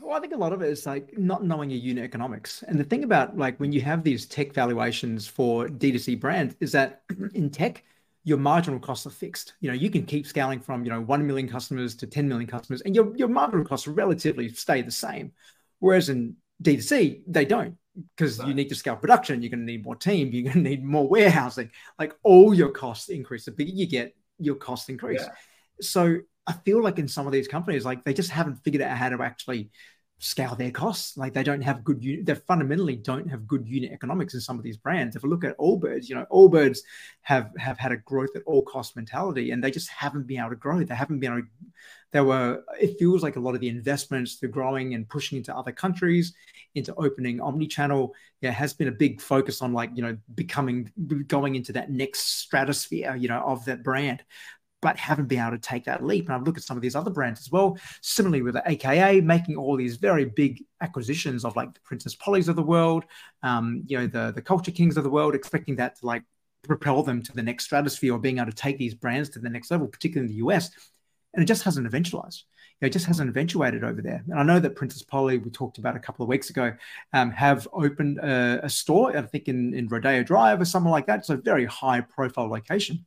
well, 0.01 0.17
I 0.17 0.19
think 0.19 0.33
a 0.33 0.37
lot 0.37 0.53
of 0.53 0.61
it 0.61 0.69
is 0.69 0.85
like 0.85 1.17
not 1.17 1.43
knowing 1.43 1.69
your 1.69 1.79
unit 1.79 2.03
economics. 2.03 2.63
And 2.63 2.79
the 2.79 2.83
thing 2.83 3.03
about 3.03 3.37
like 3.37 3.59
when 3.59 3.71
you 3.71 3.81
have 3.81 4.03
these 4.03 4.25
tech 4.25 4.53
valuations 4.53 5.27
for 5.27 5.67
D2C 5.67 6.19
brands 6.19 6.55
is 6.59 6.71
that 6.71 7.03
in 7.33 7.49
tech, 7.49 7.83
your 8.23 8.37
marginal 8.37 8.79
costs 8.79 9.05
are 9.05 9.11
fixed. 9.11 9.53
You 9.59 9.69
know, 9.69 9.75
you 9.75 9.89
can 9.89 10.05
keep 10.05 10.25
scaling 10.25 10.59
from, 10.59 10.83
you 10.83 10.89
know, 10.89 11.01
1 11.01 11.27
million 11.27 11.47
customers 11.47 11.95
to 11.95 12.07
10 12.07 12.27
million 12.27 12.47
customers 12.47 12.81
and 12.81 12.95
your, 12.95 13.15
your 13.15 13.27
marginal 13.27 13.65
costs 13.65 13.87
relatively 13.87 14.49
stay 14.49 14.81
the 14.81 14.91
same. 14.91 15.31
Whereas 15.79 16.09
in 16.09 16.35
D2C, 16.63 17.21
they 17.27 17.45
don't 17.45 17.77
because 18.15 18.39
you 18.39 18.53
need 18.53 18.69
to 18.69 18.75
scale 18.75 18.95
production. 18.95 19.41
You're 19.41 19.49
going 19.49 19.65
to 19.65 19.65
need 19.65 19.83
more 19.83 19.95
team. 19.95 20.29
You're 20.31 20.51
going 20.51 20.63
to 20.63 20.69
need 20.69 20.83
more 20.83 21.07
warehousing. 21.07 21.71
Like 21.97 22.13
all 22.23 22.53
your 22.53 22.69
costs 22.69 23.09
increase. 23.09 23.45
The 23.45 23.51
bigger 23.51 23.71
you 23.71 23.87
get, 23.87 24.15
your 24.37 24.55
costs 24.55 24.89
increase. 24.89 25.21
Yeah. 25.21 25.33
So 25.81 26.19
I 26.47 26.53
feel 26.65 26.81
like 26.81 26.99
in 26.99 27.07
some 27.07 27.25
of 27.25 27.33
these 27.33 27.47
companies, 27.47 27.85
like 27.85 28.03
they 28.03 28.13
just 28.13 28.29
haven't 28.29 28.63
figured 28.63 28.81
out 28.81 28.97
how 28.97 29.09
to 29.09 29.21
actually 29.21 29.71
scale 30.19 30.53
their 30.53 30.69
costs. 30.69 31.17
Like 31.17 31.33
they 31.33 31.43
don't 31.43 31.61
have 31.61 31.83
good 31.83 32.01
they 32.01 32.35
fundamentally 32.35 32.97
don't 32.97 33.29
have 33.29 33.47
good 33.47 33.67
unit 33.67 33.91
economics 33.91 34.33
in 34.33 34.41
some 34.41 34.57
of 34.57 34.63
these 34.63 34.77
brands. 34.77 35.15
If 35.15 35.23
we 35.23 35.29
look 35.29 35.43
at 35.43 35.57
Allbirds, 35.57 36.07
you 36.07 36.15
know, 36.15 36.25
Allbirds 36.31 36.79
have 37.21 37.51
have 37.57 37.77
had 37.77 37.91
a 37.91 37.97
growth 37.97 38.35
at 38.35 38.43
all 38.45 38.61
cost 38.61 38.95
mentality 38.95 39.51
and 39.51 39.63
they 39.63 39.71
just 39.71 39.89
haven't 39.89 40.27
been 40.27 40.39
able 40.39 40.49
to 40.51 40.55
grow. 40.55 40.83
They 40.83 40.93
haven't 40.95 41.19
been 41.19 41.31
able 41.31 41.41
to, 41.43 41.47
they 42.11 42.21
were, 42.21 42.63
it 42.79 42.97
feels 42.97 43.21
like 43.23 43.35
a 43.35 43.39
lot 43.39 43.55
of 43.55 43.61
the 43.61 43.69
investments, 43.69 44.39
the 44.39 44.47
growing 44.47 44.95
and 44.95 45.07
pushing 45.07 45.37
into 45.37 45.55
other 45.55 45.71
countries, 45.71 46.33
into 46.75 46.93
opening 46.95 47.39
omni-channel, 47.39 48.13
yeah, 48.41 48.49
has 48.49 48.73
been 48.73 48.87
a 48.87 48.91
big 48.91 49.21
focus 49.21 49.61
on 49.61 49.73
like, 49.73 49.91
you 49.93 50.01
know, 50.01 50.17
becoming 50.33 50.91
going 51.27 51.55
into 51.55 51.71
that 51.73 51.91
next 51.91 52.39
stratosphere, 52.39 53.15
you 53.15 53.27
know, 53.27 53.41
of 53.41 53.63
that 53.65 53.83
brand 53.83 54.23
but 54.81 54.97
haven't 54.97 55.27
been 55.27 55.39
able 55.39 55.51
to 55.51 55.57
take 55.57 55.85
that 55.85 56.03
leap. 56.03 56.25
And 56.25 56.35
I've 56.35 56.43
looked 56.43 56.57
at 56.57 56.63
some 56.63 56.77
of 56.77 56.81
these 56.81 56.95
other 56.95 57.11
brands 57.11 57.41
as 57.41 57.51
well. 57.51 57.77
Similarly 58.01 58.41
with 58.41 58.53
the 58.53 58.63
AKA 58.65 59.21
making 59.21 59.57
all 59.57 59.75
these 59.75 59.97
very 59.97 60.25
big 60.25 60.63
acquisitions 60.81 61.43
of 61.45 61.55
like 61.55 61.73
the 61.73 61.81
Princess 61.81 62.15
Pollys 62.15 62.47
of 62.47 62.55
the 62.55 62.63
world, 62.63 63.05
um, 63.43 63.83
you 63.87 63.97
know, 63.97 64.07
the 64.07 64.31
the 64.33 64.41
Culture 64.41 64.71
Kings 64.71 64.97
of 64.97 65.03
the 65.03 65.09
world, 65.09 65.35
expecting 65.35 65.75
that 65.77 65.99
to 65.99 66.05
like 66.05 66.23
propel 66.63 67.03
them 67.03 67.21
to 67.23 67.33
the 67.33 67.43
next 67.43 67.65
stratosphere 67.65 68.13
or 68.13 68.19
being 68.19 68.37
able 68.37 68.51
to 68.51 68.55
take 68.55 68.77
these 68.77 68.93
brands 68.93 69.29
to 69.29 69.39
the 69.39 69.49
next 69.49 69.71
level, 69.71 69.87
particularly 69.87 70.29
in 70.29 70.35
the 70.35 70.45
US. 70.45 70.71
And 71.33 71.43
it 71.43 71.45
just 71.45 71.63
hasn't 71.63 71.89
eventualized. 71.89 72.43
You 72.79 72.85
know, 72.85 72.87
it 72.87 72.93
just 72.93 73.05
hasn't 73.05 73.29
eventuated 73.29 73.83
over 73.83 74.01
there. 74.01 74.23
And 74.29 74.39
I 74.39 74.43
know 74.43 74.59
that 74.59 74.75
Princess 74.75 75.03
Polly, 75.03 75.37
we 75.37 75.51
talked 75.51 75.77
about 75.77 75.95
a 75.95 75.99
couple 75.99 76.23
of 76.23 76.29
weeks 76.29 76.49
ago, 76.49 76.73
um, 77.13 77.29
have 77.31 77.67
opened 77.71 78.17
a, 78.19 78.61
a, 78.63 78.69
store, 78.69 79.15
I 79.15 79.21
think 79.21 79.47
in, 79.47 79.73
in 79.73 79.87
Rodeo 79.87 80.23
Drive 80.23 80.59
or 80.59 80.65
something 80.65 80.91
like 80.91 81.05
that. 81.07 81.19
It's 81.19 81.29
a 81.29 81.37
very 81.37 81.65
high 81.65 82.01
profile 82.01 82.49
location 82.49 83.05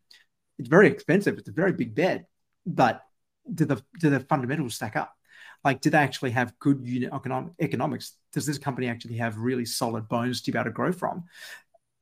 it's 0.59 0.69
very 0.69 0.89
expensive. 0.89 1.39
It's 1.39 1.49
a 1.49 1.53
very 1.53 1.73
big 1.73 1.95
bet, 1.95 2.27
but 2.67 3.03
do 3.53 3.65
the 3.65 3.83
do 3.99 4.11
the 4.11 4.21
fundamentals 4.21 4.75
stack 4.75 4.97
up? 4.97 5.15
Like, 5.65 5.81
do 5.81 5.91
they 5.91 5.99
actually 5.99 6.33
have 6.33 6.59
good 6.59 6.81
unit 6.85 7.11
economic, 7.13 7.53
economics? 7.61 8.17
Does 8.33 8.47
this 8.47 8.59
company 8.59 8.89
actually 8.89 9.17
have 9.17 9.39
really 9.39 9.65
solid 9.65 10.09
bones 10.09 10.43
to 10.43 10.53
be 10.53 10.59
able 10.59 10.65
to 10.65 10.71
grow 10.73 10.93
from? 10.93 11.25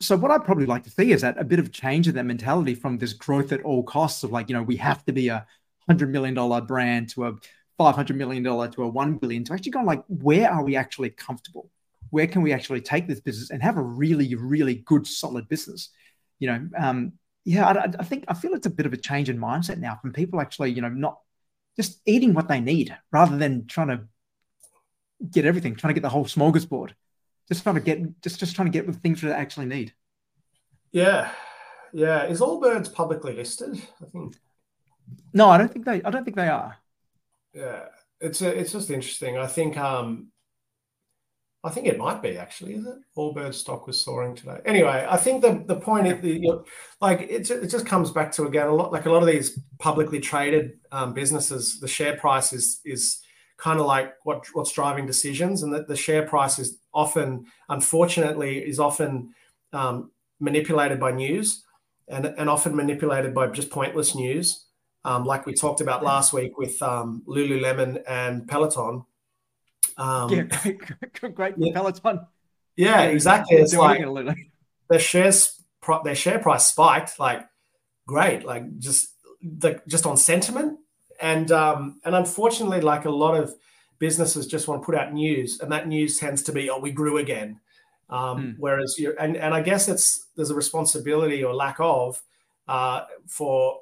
So, 0.01 0.17
what 0.17 0.31
I'd 0.31 0.45
probably 0.45 0.67
like 0.67 0.85
to 0.85 0.91
see 0.91 1.13
is 1.13 1.21
that 1.21 1.39
a 1.39 1.45
bit 1.45 1.59
of 1.59 1.73
change 1.73 2.09
in 2.09 2.15
that 2.15 2.25
mentality 2.25 2.75
from 2.75 2.97
this 2.97 3.13
growth 3.13 3.53
at 3.53 3.63
all 3.63 3.83
costs 3.83 4.23
of 4.25 4.33
like, 4.33 4.49
you 4.49 4.57
know, 4.57 4.63
we 4.63 4.77
have 4.77 5.05
to 5.05 5.13
be 5.13 5.29
a 5.29 5.47
hundred 5.87 6.11
million 6.11 6.35
dollar 6.35 6.61
brand 6.61 7.11
to 7.11 7.27
a 7.27 7.35
five 7.77 7.97
hundred 7.97 8.17
million 8.17 8.43
dollar 8.43 8.69
to 8.69 8.83
a 8.83 8.89
one 8.89 9.17
billion 9.17 9.45
to 9.45 9.53
actually 9.53 9.73
go 9.73 9.83
like, 9.83 10.03
where 10.09 10.51
are 10.51 10.65
we 10.65 10.77
actually 10.77 11.11
comfortable? 11.11 11.71
Where 12.09 12.27
can 12.27 12.43
we 12.43 12.53
actually 12.53 12.81
take 12.81 13.07
this 13.07 13.21
business 13.21 13.51
and 13.51 13.63
have 13.63 13.77
a 13.77 13.83
really, 13.83 14.35
really 14.35 14.77
good, 14.77 15.07
solid 15.07 15.49
business? 15.49 15.91
You 16.39 16.49
know, 16.49 16.69
um, 16.79 17.13
yeah, 17.45 17.67
I, 17.67 17.85
I, 17.99 18.05
think 18.05 18.25
I 18.29 18.35
feel 18.35 18.55
it's 18.55 18.67
a 18.67 18.71
bit 18.71 18.87
of 18.87 18.93
a 18.93 18.99
change 18.99 19.29
in 19.29 19.39
mindset 19.39 19.79
now 19.79 19.99
from 20.01 20.13
people 20.13 20.41
actually, 20.41 20.73
you 20.73 20.83
know, 20.83 20.89
not 20.89 21.19
just 21.77 22.01
eating 22.05 22.35
what 22.35 22.49
they 22.49 22.61
need 22.61 22.97
rather 23.11 23.37
than 23.37 23.67
trying 23.67 23.89
to 23.89 24.01
get 25.31 25.45
everything, 25.45 25.75
trying 25.75 25.91
to 25.91 26.01
get 26.01 26.03
the 26.03 26.11
whole 26.11 26.25
smorgasbord. 26.25 26.93
Just 27.49 27.63
trying 27.63 27.75
to 27.77 27.81
get 27.81 28.23
just 28.23 28.39
just 28.39 28.55
trying 28.55 28.71
to 28.71 28.73
get 28.73 28.87
the 28.87 28.93
things 28.93 29.21
that 29.21 29.29
they 29.29 29.35
actually 29.35 29.67
need. 29.67 29.93
Yeah, 30.93 31.33
yeah. 31.93 32.25
Is 32.25 32.41
Allbirds 32.41 32.93
publicly 32.93 33.35
listed? 33.35 33.81
I 34.01 34.07
think. 34.07 34.37
No, 35.33 35.49
I 35.49 35.59
don't 35.59 35.73
think 35.73 35.85
they. 35.85 36.01
I 36.03 36.11
don't 36.11 36.25
think 36.25 36.37
they 36.37 36.49
are. 36.49 36.77
Yeah, 37.53 37.87
it's 38.21 38.41
a, 38.43 38.57
it's 38.57 38.73
just 38.73 38.91
interesting. 38.91 39.37
I 39.37 39.49
think 39.49 39.77
um, 39.77 40.29
I 41.63 41.71
think 41.71 41.87
it 41.87 41.99
might 41.99 42.23
be 42.23 42.39
actually, 42.39 42.75
is 42.75 42.87
it? 42.87 42.95
Allbird 43.17 43.53
stock 43.53 43.87
was 43.87 44.03
soaring 44.03 44.35
today. 44.35 44.59
Anyway, 44.65 45.07
I 45.09 45.17
think 45.19 45.43
the 45.43 45.63
the 45.67 45.77
point 45.77 46.07
is, 46.07 46.21
the, 46.23 46.31
you 46.31 46.49
know, 46.49 46.65
like 47.01 47.21
it, 47.21 47.51
it 47.51 47.69
just 47.69 47.85
comes 47.85 48.11
back 48.11 48.33
to 48.33 48.45
again 48.45 48.69
a 48.69 48.75
lot 48.75 48.93
like 48.93 49.07
a 49.07 49.11
lot 49.11 49.23
of 49.23 49.29
these 49.29 49.59
publicly 49.79 50.21
traded 50.21 50.79
um, 50.91 51.13
businesses, 51.13 51.79
the 51.81 51.89
share 51.89 52.17
price 52.17 52.53
is 52.55 52.81
is 52.85 53.21
kind 53.59 53.79
of 53.79 53.85
like 53.85 54.15
what 54.25 54.47
what's 54.55 54.73
driving 54.73 55.07
decisions, 55.07 55.63
and 55.63 55.73
that 55.75 55.87
the 55.87 55.97
share 55.97 56.27
price 56.27 56.59
is 56.59 56.79
often, 56.95 57.45
unfortunately, 57.69 58.59
is 58.59 58.81
often 58.81 59.35
um, 59.75 60.11
manipulated 60.41 60.99
by 60.99 61.11
news, 61.11 61.63
and 62.09 62.25
and 62.25 62.49
often 62.49 62.75
manipulated 62.75 63.35
by 63.35 63.47
just 63.49 63.69
pointless 63.71 64.15
news, 64.15 64.65
um, 65.05 65.25
like 65.25 65.45
we 65.45 65.53
talked 65.53 65.83
about 65.83 66.03
last 66.03 66.33
week 66.33 66.57
with 66.57 66.81
um, 66.83 67.23
Lululemon 67.27 68.03
and 68.09 68.49
Peloton 68.49 69.05
um, 69.97 70.31
yeah, 70.31 70.43
great, 71.35 71.55
yeah. 71.57 71.73
Peloton. 71.73 72.27
Yeah, 72.77 73.03
exactly. 73.03 73.57
It's 73.57 73.75
like 73.75 74.03
the 74.89 74.99
shares 74.99 75.61
their 76.05 76.15
share 76.15 76.39
price 76.39 76.67
spiked 76.67 77.19
like 77.19 77.47
great, 78.07 78.45
like 78.45 78.79
just 78.79 79.15
the 79.43 79.81
just 79.87 80.07
on 80.07 80.17
sentiment. 80.17 80.79
And 81.21 81.51
um, 81.53 82.01
and 82.05 82.15
unfortunately, 82.15 82.81
like 82.81 83.05
a 83.05 83.11
lot 83.11 83.37
of 83.37 83.55
businesses 83.99 84.47
just 84.47 84.69
want 84.69 84.83
to 84.83 84.87
put 84.87 84.95
out 84.95 85.13
news, 85.13 85.61
and 85.61 85.71
that 85.73 85.87
news 85.87 86.19
tends 86.19 86.43
to 86.45 86.53
be, 86.53 86.71
oh, 86.71 86.79
we 86.79 86.91
grew 86.91 87.19
again. 87.19 87.61
Um, 88.09 88.39
mm. 88.39 88.55
Whereas 88.59 88.97
you 88.99 89.15
and 89.21 89.37
and 89.37 89.55
I 89.55 89.61
guess 89.63 89.89
it's 89.89 90.27
there's 90.37 90.51
a 90.51 90.55
responsibility 90.55 91.45
or 91.45 91.55
lack 91.55 91.77
of 91.79 92.21
uh, 92.67 93.03
for 93.27 93.81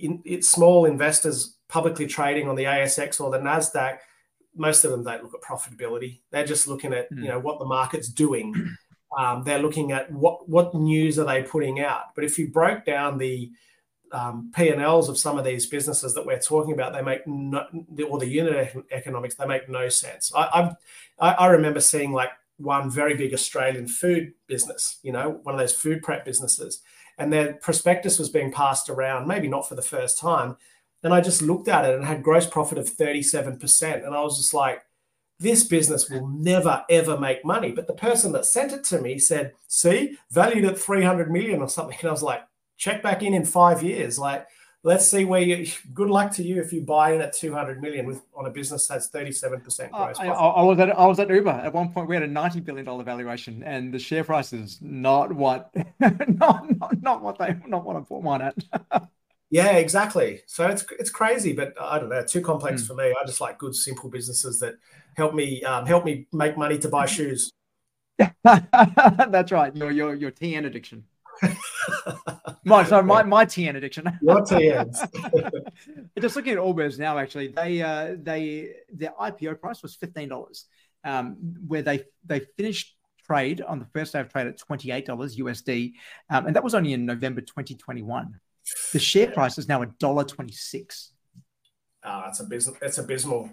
in, 0.00 0.22
it's 0.24 0.48
small 0.48 0.86
investors 0.86 1.56
publicly 1.68 2.06
trading 2.06 2.48
on 2.48 2.56
the 2.56 2.64
ASX 2.64 3.20
or 3.20 3.30
the 3.30 3.38
Nasdaq. 3.38 3.98
Most 4.58 4.84
of 4.84 4.90
them 4.90 5.04
don't 5.04 5.22
look 5.22 5.34
at 5.34 5.40
profitability. 5.40 6.20
They're 6.30 6.46
just 6.46 6.66
looking 6.68 6.92
at 6.92 7.10
mm. 7.12 7.22
you 7.22 7.28
know 7.28 7.38
what 7.38 7.58
the 7.58 7.64
market's 7.64 8.08
doing. 8.08 8.54
Um, 9.16 9.42
they're 9.42 9.58
looking 9.58 9.92
at 9.92 10.12
what 10.12 10.46
what 10.50 10.74
news 10.74 11.18
are 11.18 11.24
they 11.24 11.42
putting 11.42 11.80
out. 11.80 12.14
But 12.14 12.24
if 12.24 12.38
you 12.38 12.48
broke 12.48 12.84
down 12.84 13.16
the 13.16 13.50
um, 14.12 14.52
P&Ls 14.54 15.08
of 15.08 15.18
some 15.18 15.38
of 15.38 15.44
these 15.44 15.66
businesses 15.66 16.14
that 16.14 16.26
we're 16.26 16.38
talking 16.38 16.72
about, 16.72 16.92
they 16.92 17.02
make 17.02 17.26
no, 17.26 17.64
or 18.08 18.18
the 18.18 18.28
unit 18.28 18.74
economics, 18.90 19.34
they 19.34 19.46
make 19.46 19.68
no 19.68 19.88
sense. 19.88 20.32
I, 20.34 20.72
I, 21.18 21.30
I 21.32 21.46
remember 21.48 21.80
seeing 21.80 22.12
like 22.12 22.30
one 22.58 22.90
very 22.90 23.14
big 23.14 23.32
Australian 23.32 23.88
food 23.88 24.32
business, 24.46 24.98
you 25.02 25.12
know, 25.12 25.40
one 25.42 25.54
of 25.54 25.58
those 25.58 25.74
food 25.74 26.02
prep 26.02 26.24
businesses, 26.24 26.82
and 27.18 27.32
their 27.32 27.54
prospectus 27.54 28.18
was 28.18 28.28
being 28.28 28.52
passed 28.52 28.88
around, 28.88 29.26
maybe 29.26 29.48
not 29.48 29.68
for 29.68 29.74
the 29.74 29.82
first 29.82 30.18
time. 30.18 30.56
And 31.02 31.14
I 31.14 31.20
just 31.20 31.42
looked 31.42 31.68
at 31.68 31.84
it 31.84 31.94
and 31.94 32.04
had 32.04 32.22
gross 32.22 32.46
profit 32.46 32.78
of 32.78 32.86
37%. 32.86 34.04
And 34.04 34.14
I 34.14 34.20
was 34.20 34.36
just 34.36 34.52
like, 34.52 34.82
this 35.40 35.64
business 35.64 36.10
will 36.10 36.26
never 36.26 36.84
ever 36.90 37.18
make 37.18 37.44
money. 37.44 37.72
But 37.72 37.86
the 37.86 37.94
person 37.94 38.32
that 38.32 38.44
sent 38.44 38.72
it 38.72 38.84
to 38.84 39.00
me 39.00 39.18
said, 39.18 39.52
see, 39.68 40.18
valued 40.30 40.64
at 40.64 40.78
300 40.78 41.30
million 41.30 41.60
or 41.60 41.68
something. 41.68 41.96
And 42.00 42.08
I 42.08 42.12
was 42.12 42.22
like, 42.22 42.42
check 42.76 43.02
back 43.02 43.22
in 43.22 43.34
in 43.34 43.44
five 43.44 43.82
years. 43.82 44.18
Like, 44.18 44.46
let's 44.82 45.08
see 45.08 45.24
where 45.24 45.40
you. 45.40 45.70
Good 45.94 46.10
luck 46.10 46.32
to 46.32 46.42
you 46.42 46.60
if 46.60 46.72
you 46.72 46.80
buy 46.80 47.12
in 47.12 47.20
at 47.20 47.32
200 47.32 47.80
million 47.80 48.06
with 48.06 48.22
on 48.34 48.46
a 48.46 48.50
business 48.50 48.86
that's 48.86 49.08
37 49.08 49.60
percent 49.60 49.92
gross. 49.92 50.18
I, 50.18 50.26
I, 50.26 50.62
was 50.62 50.78
at 50.78 50.96
I 50.98 51.06
was 51.06 51.20
at 51.20 51.30
Uber 51.30 51.50
at 51.50 51.72
one 51.72 51.92
point. 51.92 52.08
We 52.08 52.16
had 52.16 52.24
a 52.24 52.28
90 52.28 52.60
billion 52.60 52.86
dollar 52.86 53.04
valuation, 53.04 53.62
and 53.62 53.92
the 53.92 53.98
share 53.98 54.24
price 54.24 54.52
is 54.52 54.78
not 54.80 55.32
what 55.32 55.70
not, 56.00 56.78
not 56.78 57.02
not 57.02 57.22
what 57.22 57.38
they 57.38 57.56
not 57.66 57.84
what 57.84 57.96
I 57.96 58.00
bought 58.00 58.24
mine 58.24 58.42
at. 58.42 59.08
Yeah, 59.50 59.72
exactly. 59.72 60.42
So 60.46 60.66
it's 60.66 60.84
it's 60.98 61.10
crazy, 61.10 61.52
but 61.52 61.74
I 61.80 61.98
don't 61.98 62.08
know. 62.08 62.22
Too 62.22 62.40
complex 62.40 62.82
mm. 62.82 62.86
for 62.86 62.94
me. 62.94 63.04
I 63.04 63.26
just 63.26 63.40
like 63.40 63.58
good, 63.58 63.74
simple 63.74 64.10
businesses 64.10 64.60
that 64.60 64.74
help 65.16 65.34
me 65.34 65.62
um, 65.62 65.86
help 65.86 66.04
me 66.04 66.26
make 66.32 66.56
money 66.56 66.78
to 66.78 66.88
buy 66.88 67.06
shoes. 67.06 67.50
That's 68.44 69.52
right. 69.52 69.74
Your 69.74 69.90
your 69.90 70.14
your 70.14 70.30
TN 70.30 70.66
addiction 70.66 71.04
my 72.64 72.84
sorry, 72.84 73.04
my 73.04 73.22
my 73.22 73.44
TN 73.44 73.76
addiction. 73.76 74.04
Your 74.22 74.40
TNs. 74.40 75.06
Just 76.18 76.36
looking 76.36 76.52
at 76.52 76.58
Allbirds 76.58 76.98
now, 76.98 77.18
actually, 77.18 77.48
they 77.48 77.82
uh, 77.82 78.16
they 78.20 78.74
their 78.92 79.12
IPO 79.20 79.60
price 79.60 79.82
was 79.82 79.94
fifteen 79.94 80.28
dollars, 80.28 80.66
um, 81.04 81.36
where 81.66 81.82
they 81.82 82.04
they 82.24 82.40
finished 82.56 82.96
trade 83.26 83.60
on 83.60 83.78
the 83.78 83.86
first 83.86 84.12
day 84.12 84.20
of 84.20 84.32
trade 84.32 84.46
at 84.46 84.58
twenty 84.58 84.90
eight 84.90 85.06
dollars 85.06 85.36
USD, 85.36 85.92
um, 86.30 86.46
and 86.46 86.56
that 86.56 86.64
was 86.64 86.74
only 86.74 86.92
in 86.92 87.06
November 87.06 87.40
twenty 87.40 87.74
twenty 87.74 88.02
one. 88.02 88.40
The 88.92 88.98
share 88.98 89.30
price 89.30 89.58
is 89.58 89.68
now 89.68 89.82
a 89.82 89.86
dollar 89.86 90.24
twenty 90.24 90.52
six. 90.52 91.12
Oh, 92.04 92.22
that's 92.24 92.40
abysmal. 92.40 92.76
It's 92.82 92.98
abysmal. 92.98 93.50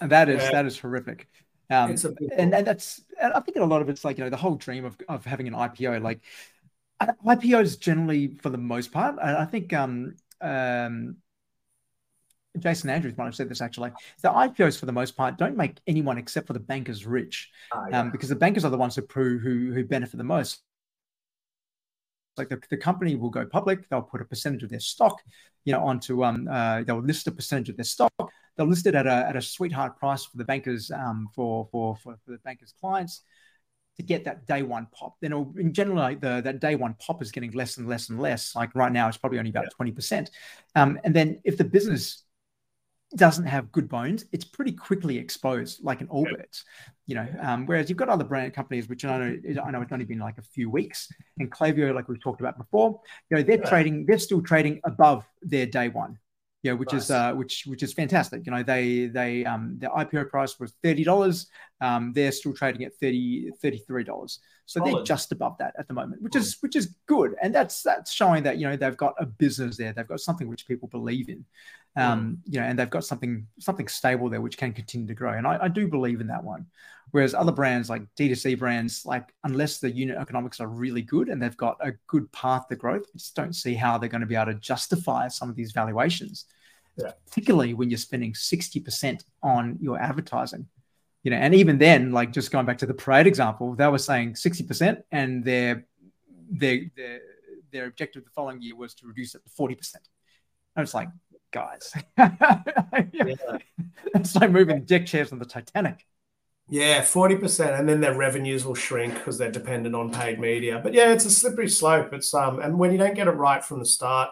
And 0.00 0.10
that 0.10 0.28
is 0.28 0.42
yeah. 0.42 0.52
that 0.52 0.66
is 0.66 0.78
horrific. 0.78 1.28
Um, 1.70 1.96
and, 2.36 2.54
and 2.54 2.66
that's 2.66 3.02
and 3.20 3.32
I 3.34 3.40
think 3.40 3.58
a 3.58 3.64
lot 3.64 3.82
of 3.82 3.88
it's 3.88 4.04
like 4.04 4.16
you 4.18 4.24
know 4.24 4.30
the 4.30 4.36
whole 4.36 4.54
dream 4.54 4.84
of, 4.84 4.96
of 5.08 5.24
having 5.24 5.48
an 5.48 5.54
IPO 5.54 6.02
like 6.02 6.20
IPOs 7.00 7.78
generally, 7.78 8.36
for 8.42 8.50
the 8.50 8.58
most 8.58 8.90
part, 8.92 9.16
I, 9.22 9.44
think 9.44 9.72
um, 9.72 10.16
um, 10.40 11.16
Jason 12.58 12.90
Andrews 12.90 13.16
might 13.16 13.26
have 13.26 13.36
said 13.36 13.48
this 13.48 13.60
actually. 13.60 13.92
The 14.22 14.30
IPOs, 14.30 14.78
for 14.78 14.86
the 14.86 14.92
most 14.92 15.16
part, 15.16 15.38
don't 15.38 15.56
make 15.56 15.78
anyone 15.86 16.18
except 16.18 16.46
for 16.48 16.54
the 16.54 16.60
bankers 16.60 17.06
rich, 17.06 17.50
uh, 17.72 17.84
yeah. 17.90 18.00
um, 18.00 18.10
because 18.10 18.28
the 18.28 18.36
bankers 18.36 18.64
are 18.64 18.70
the 18.70 18.78
ones 18.78 18.96
who 18.96 19.02
prove 19.02 19.42
who 19.42 19.72
who 19.72 19.84
benefit 19.84 20.16
the 20.16 20.24
most. 20.24 20.60
Like 22.38 22.48
the, 22.48 22.60
the 22.70 22.76
company 22.76 23.16
will 23.16 23.30
go 23.30 23.44
public, 23.44 23.88
they'll 23.88 24.02
put 24.02 24.20
a 24.20 24.24
percentage 24.24 24.62
of 24.62 24.70
their 24.70 24.80
stock, 24.80 25.20
you 25.64 25.72
know, 25.72 25.84
onto 25.84 26.24
um, 26.24 26.48
uh, 26.50 26.82
they'll 26.84 27.02
list 27.02 27.26
a 27.26 27.32
percentage 27.32 27.68
of 27.68 27.76
their 27.76 27.84
stock. 27.84 28.12
They'll 28.56 28.66
list 28.66 28.86
it 28.86 28.94
at 28.94 29.06
a 29.06 29.26
at 29.28 29.36
a 29.36 29.42
sweetheart 29.42 29.98
price 29.98 30.24
for 30.24 30.36
the 30.36 30.44
bankers 30.44 30.90
um, 30.90 31.28
for, 31.34 31.68
for 31.70 31.96
for 31.96 32.18
for 32.24 32.30
the 32.32 32.38
bankers' 32.38 32.74
clients 32.80 33.22
to 33.96 34.02
get 34.02 34.24
that 34.24 34.46
day 34.46 34.62
one 34.62 34.86
pop. 34.92 35.16
Then 35.20 35.32
in 35.58 35.72
general, 35.72 35.98
like 35.98 36.20
the 36.20 36.40
that 36.40 36.60
day 36.60 36.74
one 36.74 36.94
pop 36.98 37.20
is 37.20 37.30
getting 37.30 37.50
less 37.52 37.76
and 37.76 37.88
less 37.88 38.08
and 38.08 38.20
less. 38.20 38.54
Like 38.54 38.74
right 38.74 38.92
now, 38.92 39.08
it's 39.08 39.16
probably 39.16 39.38
only 39.38 39.50
about 39.50 39.70
twenty 39.70 39.90
yeah. 39.90 39.96
percent. 39.96 40.30
Um, 40.74 40.98
and 41.04 41.14
then 41.14 41.40
if 41.44 41.56
the 41.56 41.64
business 41.64 42.24
doesn't 43.16 43.46
have 43.46 43.72
good 43.72 43.88
bones, 43.88 44.26
it's 44.32 44.44
pretty 44.44 44.72
quickly 44.72 45.16
exposed, 45.16 45.82
like 45.82 46.00
an 46.00 46.08
Allbirds, 46.08 46.62
you 47.06 47.14
know. 47.14 47.26
Um, 47.40 47.66
whereas 47.66 47.88
you've 47.88 47.98
got 47.98 48.08
other 48.08 48.24
brand 48.24 48.52
companies, 48.52 48.88
which 48.88 49.04
I 49.04 49.18
know 49.18 49.62
I 49.64 49.70
know 49.70 49.80
it's 49.80 49.92
only 49.92 50.04
been 50.04 50.18
like 50.18 50.38
a 50.38 50.42
few 50.42 50.68
weeks, 50.70 51.08
and 51.38 51.50
Klaviyo, 51.50 51.94
like 51.94 52.08
we've 52.08 52.20
talked 52.20 52.40
about 52.40 52.58
before, 52.58 53.00
you 53.30 53.36
know, 53.36 53.42
they're 53.42 53.58
yeah. 53.58 53.68
trading, 53.68 54.04
they're 54.06 54.18
still 54.18 54.42
trading 54.42 54.80
above 54.84 55.24
their 55.42 55.66
day 55.66 55.88
one 55.88 56.18
yeah, 56.62 56.72
which 56.72 56.92
nice. 56.92 57.04
is 57.04 57.10
uh, 57.10 57.32
which 57.34 57.64
which 57.66 57.82
is 57.82 57.92
fantastic. 57.92 58.44
You 58.44 58.52
know, 58.52 58.62
they 58.62 59.06
they 59.06 59.44
um, 59.44 59.76
their 59.78 59.90
IPO 59.90 60.28
price 60.28 60.58
was 60.58 60.72
thirty 60.82 61.04
dollars. 61.04 61.46
Um, 61.80 62.12
they're 62.12 62.32
still 62.32 62.52
trading 62.52 62.84
at 62.84 62.94
30 62.96 63.52
dollars. 64.04 64.40
So 64.66 64.80
Solid. 64.80 64.96
they're 64.96 65.02
just 65.04 65.30
above 65.30 65.56
that 65.58 65.74
at 65.78 65.86
the 65.86 65.94
moment, 65.94 66.20
which 66.20 66.34
is 66.34 66.56
which 66.60 66.74
is 66.74 66.96
good, 67.06 67.36
and 67.40 67.54
that's 67.54 67.82
that's 67.82 68.12
showing 68.12 68.42
that 68.42 68.58
you 68.58 68.68
know 68.68 68.76
they've 68.76 68.96
got 68.96 69.14
a 69.18 69.26
business 69.26 69.76
there. 69.76 69.92
They've 69.92 70.06
got 70.06 70.20
something 70.20 70.48
which 70.48 70.66
people 70.66 70.88
believe 70.88 71.28
in, 71.28 71.44
um, 71.96 72.20
mm. 72.20 72.52
you 72.52 72.60
know, 72.60 72.66
and 72.66 72.78
they've 72.78 72.90
got 72.90 73.04
something 73.04 73.46
something 73.60 73.86
stable 73.86 74.28
there 74.28 74.40
which 74.40 74.58
can 74.58 74.72
continue 74.72 75.06
to 75.06 75.14
grow. 75.14 75.32
And 75.32 75.46
I, 75.46 75.58
I 75.62 75.68
do 75.68 75.86
believe 75.86 76.20
in 76.20 76.26
that 76.26 76.42
one. 76.42 76.66
Whereas 77.10 77.34
other 77.34 77.52
brands 77.52 77.88
like 77.88 78.02
D2C 78.18 78.58
brands, 78.58 79.06
like 79.06 79.32
unless 79.44 79.78
the 79.78 79.90
unit 79.90 80.18
economics 80.18 80.60
are 80.60 80.66
really 80.66 81.02
good 81.02 81.28
and 81.28 81.42
they've 81.42 81.56
got 81.56 81.78
a 81.80 81.92
good 82.06 82.30
path 82.32 82.68
to 82.68 82.76
growth, 82.76 83.06
I 83.14 83.18
just 83.18 83.34
don't 83.34 83.54
see 83.54 83.74
how 83.74 83.96
they're 83.96 84.08
going 84.08 84.20
to 84.20 84.26
be 84.26 84.34
able 84.34 84.52
to 84.52 84.58
justify 84.58 85.28
some 85.28 85.48
of 85.48 85.56
these 85.56 85.72
valuations. 85.72 86.44
Yeah. 86.96 87.12
Particularly 87.26 87.74
when 87.74 87.90
you're 87.90 87.98
spending 87.98 88.32
60% 88.32 89.22
on 89.42 89.78
your 89.80 90.00
advertising. 90.00 90.66
You 91.22 91.30
know, 91.30 91.38
and 91.38 91.54
even 91.54 91.78
then, 91.78 92.12
like 92.12 92.32
just 92.32 92.50
going 92.50 92.66
back 92.66 92.78
to 92.78 92.86
the 92.86 92.94
parade 92.94 93.26
example, 93.26 93.74
they 93.74 93.86
were 93.88 93.98
saying 93.98 94.34
60% 94.34 95.02
and 95.10 95.44
their 95.44 95.84
their 96.50 96.80
their 96.96 97.20
their 97.72 97.86
objective 97.86 98.24
the 98.24 98.30
following 98.30 98.62
year 98.62 98.76
was 98.76 98.94
to 98.94 99.06
reduce 99.06 99.34
it 99.34 99.42
to 99.44 99.50
40%. 99.50 99.96
I 100.76 100.80
was 100.80 100.94
like, 100.94 101.08
guys, 101.50 101.92
yeah. 102.18 103.34
it's 104.14 104.36
like 104.36 104.50
moving 104.50 104.84
deck 104.84 105.06
chairs 105.06 105.32
on 105.32 105.38
the 105.38 105.44
Titanic. 105.44 106.06
Yeah, 106.70 107.00
40%. 107.00 107.78
And 107.78 107.88
then 107.88 108.00
their 108.00 108.14
revenues 108.14 108.64
will 108.64 108.74
shrink 108.74 109.14
because 109.14 109.38
they're 109.38 109.50
dependent 109.50 109.94
on 109.94 110.12
paid 110.12 110.38
media. 110.38 110.80
But 110.82 110.92
yeah, 110.92 111.12
it's 111.12 111.24
a 111.24 111.30
slippery 111.30 111.68
slope. 111.68 112.12
It's 112.12 112.34
um 112.34 112.60
and 112.60 112.78
when 112.78 112.92
you 112.92 112.98
don't 112.98 113.14
get 113.14 113.28
it 113.28 113.32
right 113.32 113.64
from 113.64 113.78
the 113.78 113.86
start, 113.86 114.30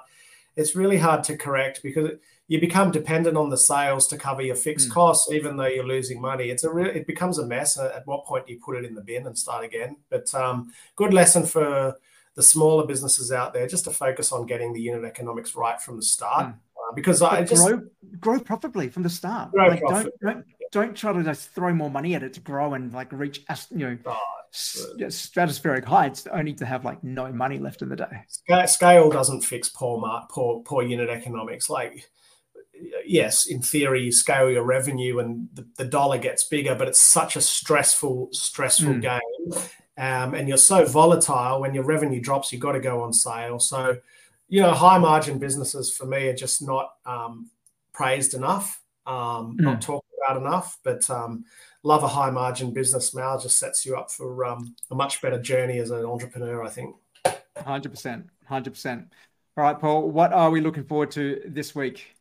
it's 0.54 0.76
really 0.76 0.98
hard 0.98 1.24
to 1.24 1.36
correct 1.36 1.80
because 1.82 2.10
you 2.48 2.60
become 2.60 2.90
dependent 2.92 3.36
on 3.36 3.50
the 3.50 3.56
sales 3.56 4.06
to 4.08 4.16
cover 4.16 4.42
your 4.42 4.54
fixed 4.54 4.88
mm. 4.88 4.92
costs, 4.92 5.32
even 5.32 5.56
though 5.56 5.66
you're 5.66 5.86
losing 5.86 6.20
money. 6.20 6.50
It's 6.50 6.64
a 6.64 6.70
real 6.70 6.86
it 6.86 7.06
becomes 7.06 7.38
a 7.38 7.46
mess. 7.46 7.78
At 7.78 8.06
what 8.06 8.26
point 8.26 8.46
do 8.46 8.52
you 8.52 8.60
put 8.60 8.76
it 8.76 8.84
in 8.84 8.94
the 8.94 9.00
bin 9.00 9.26
and 9.26 9.36
start 9.36 9.64
again? 9.64 9.96
But 10.10 10.32
um, 10.34 10.72
good 10.94 11.12
lesson 11.12 11.44
for 11.44 11.96
the 12.34 12.42
smaller 12.42 12.86
businesses 12.86 13.32
out 13.32 13.54
there 13.54 13.66
just 13.66 13.84
to 13.84 13.90
focus 13.90 14.30
on 14.30 14.46
getting 14.46 14.74
the 14.74 14.80
unit 14.80 15.04
economics 15.04 15.56
right 15.56 15.80
from 15.80 15.96
the 15.96 16.02
start. 16.02 16.48
Mm. 16.48 16.52
Uh, 16.52 16.92
because 16.94 17.20
but 17.20 17.32
I 17.32 17.42
just 17.42 17.66
grow, 17.66 17.82
grow 18.20 18.38
profitably 18.38 18.90
from 18.90 19.02
the 19.02 19.10
start. 19.10 19.50
Like, 19.54 19.80
don't, 19.80 20.12
don't 20.20 20.44
don't 20.72 20.96
try 20.96 21.12
to 21.12 21.22
just 21.22 21.50
throw 21.50 21.72
more 21.72 21.90
money 21.90 22.14
at 22.14 22.22
it 22.22 22.34
to 22.34 22.40
grow 22.40 22.74
and 22.74 22.92
like 22.92 23.12
reach 23.12 23.44
you 23.70 23.78
know 23.78 23.98
oh, 24.06 24.20
stratospheric 24.52 25.84
heights 25.84 26.26
only 26.32 26.54
to 26.54 26.64
have 26.64 26.84
like 26.84 27.02
no 27.04 27.32
money 27.32 27.58
left 27.58 27.82
in 27.82 27.88
the 27.88 27.96
day. 27.96 28.66
Scale 28.66 29.10
doesn't 29.10 29.42
fix 29.42 29.68
poor 29.68 30.00
mark 30.00 30.30
poor 30.30 30.60
poor 30.62 30.82
unit 30.82 31.08
economics. 31.08 31.68
Like 31.70 32.08
yes 33.06 33.46
in 33.46 33.62
theory 33.62 34.02
you 34.02 34.12
scale 34.12 34.50
your 34.50 34.62
revenue 34.62 35.18
and 35.18 35.48
the, 35.54 35.66
the 35.76 35.84
dollar 35.84 36.18
gets 36.18 36.44
bigger 36.44 36.74
but 36.74 36.86
it's 36.86 37.00
such 37.00 37.34
a 37.34 37.40
stressful 37.40 38.28
stressful 38.32 38.94
mm. 38.94 39.02
game. 39.02 39.62
Um, 39.98 40.34
and 40.34 40.46
you're 40.46 40.58
so 40.58 40.84
volatile 40.84 41.62
when 41.62 41.72
your 41.72 41.84
revenue 41.84 42.20
drops 42.20 42.52
you've 42.52 42.60
got 42.60 42.72
to 42.72 42.80
go 42.80 43.02
on 43.02 43.12
sale. 43.12 43.58
So 43.58 43.98
you 44.48 44.62
know 44.62 44.72
high 44.72 44.98
margin 44.98 45.38
businesses 45.38 45.94
for 45.94 46.06
me 46.06 46.28
are 46.28 46.36
just 46.36 46.62
not 46.62 46.94
um, 47.04 47.50
praised 47.92 48.34
enough 48.34 48.82
um, 49.06 49.56
mm. 49.56 49.60
not 49.60 49.80
talked 49.80 50.08
about 50.24 50.36
enough. 50.36 50.78
But 50.82 51.08
um, 51.10 51.44
love 51.82 52.02
a 52.02 52.08
high 52.08 52.30
margin 52.30 52.72
business, 52.72 53.14
Mal, 53.14 53.38
just 53.40 53.58
sets 53.58 53.86
you 53.86 53.96
up 53.96 54.10
for 54.10 54.44
um, 54.44 54.74
a 54.90 54.94
much 54.94 55.22
better 55.22 55.40
journey 55.40 55.78
as 55.78 55.90
an 55.90 56.04
entrepreneur, 56.04 56.62
I 56.64 56.68
think. 56.68 56.96
100%. 57.56 58.24
100%. 58.50 59.06
All 59.56 59.64
right, 59.64 59.78
Paul, 59.78 60.10
what 60.10 60.32
are 60.32 60.50
we 60.50 60.60
looking 60.60 60.84
forward 60.84 61.10
to 61.12 61.40
this 61.46 61.74
week? 61.74 62.16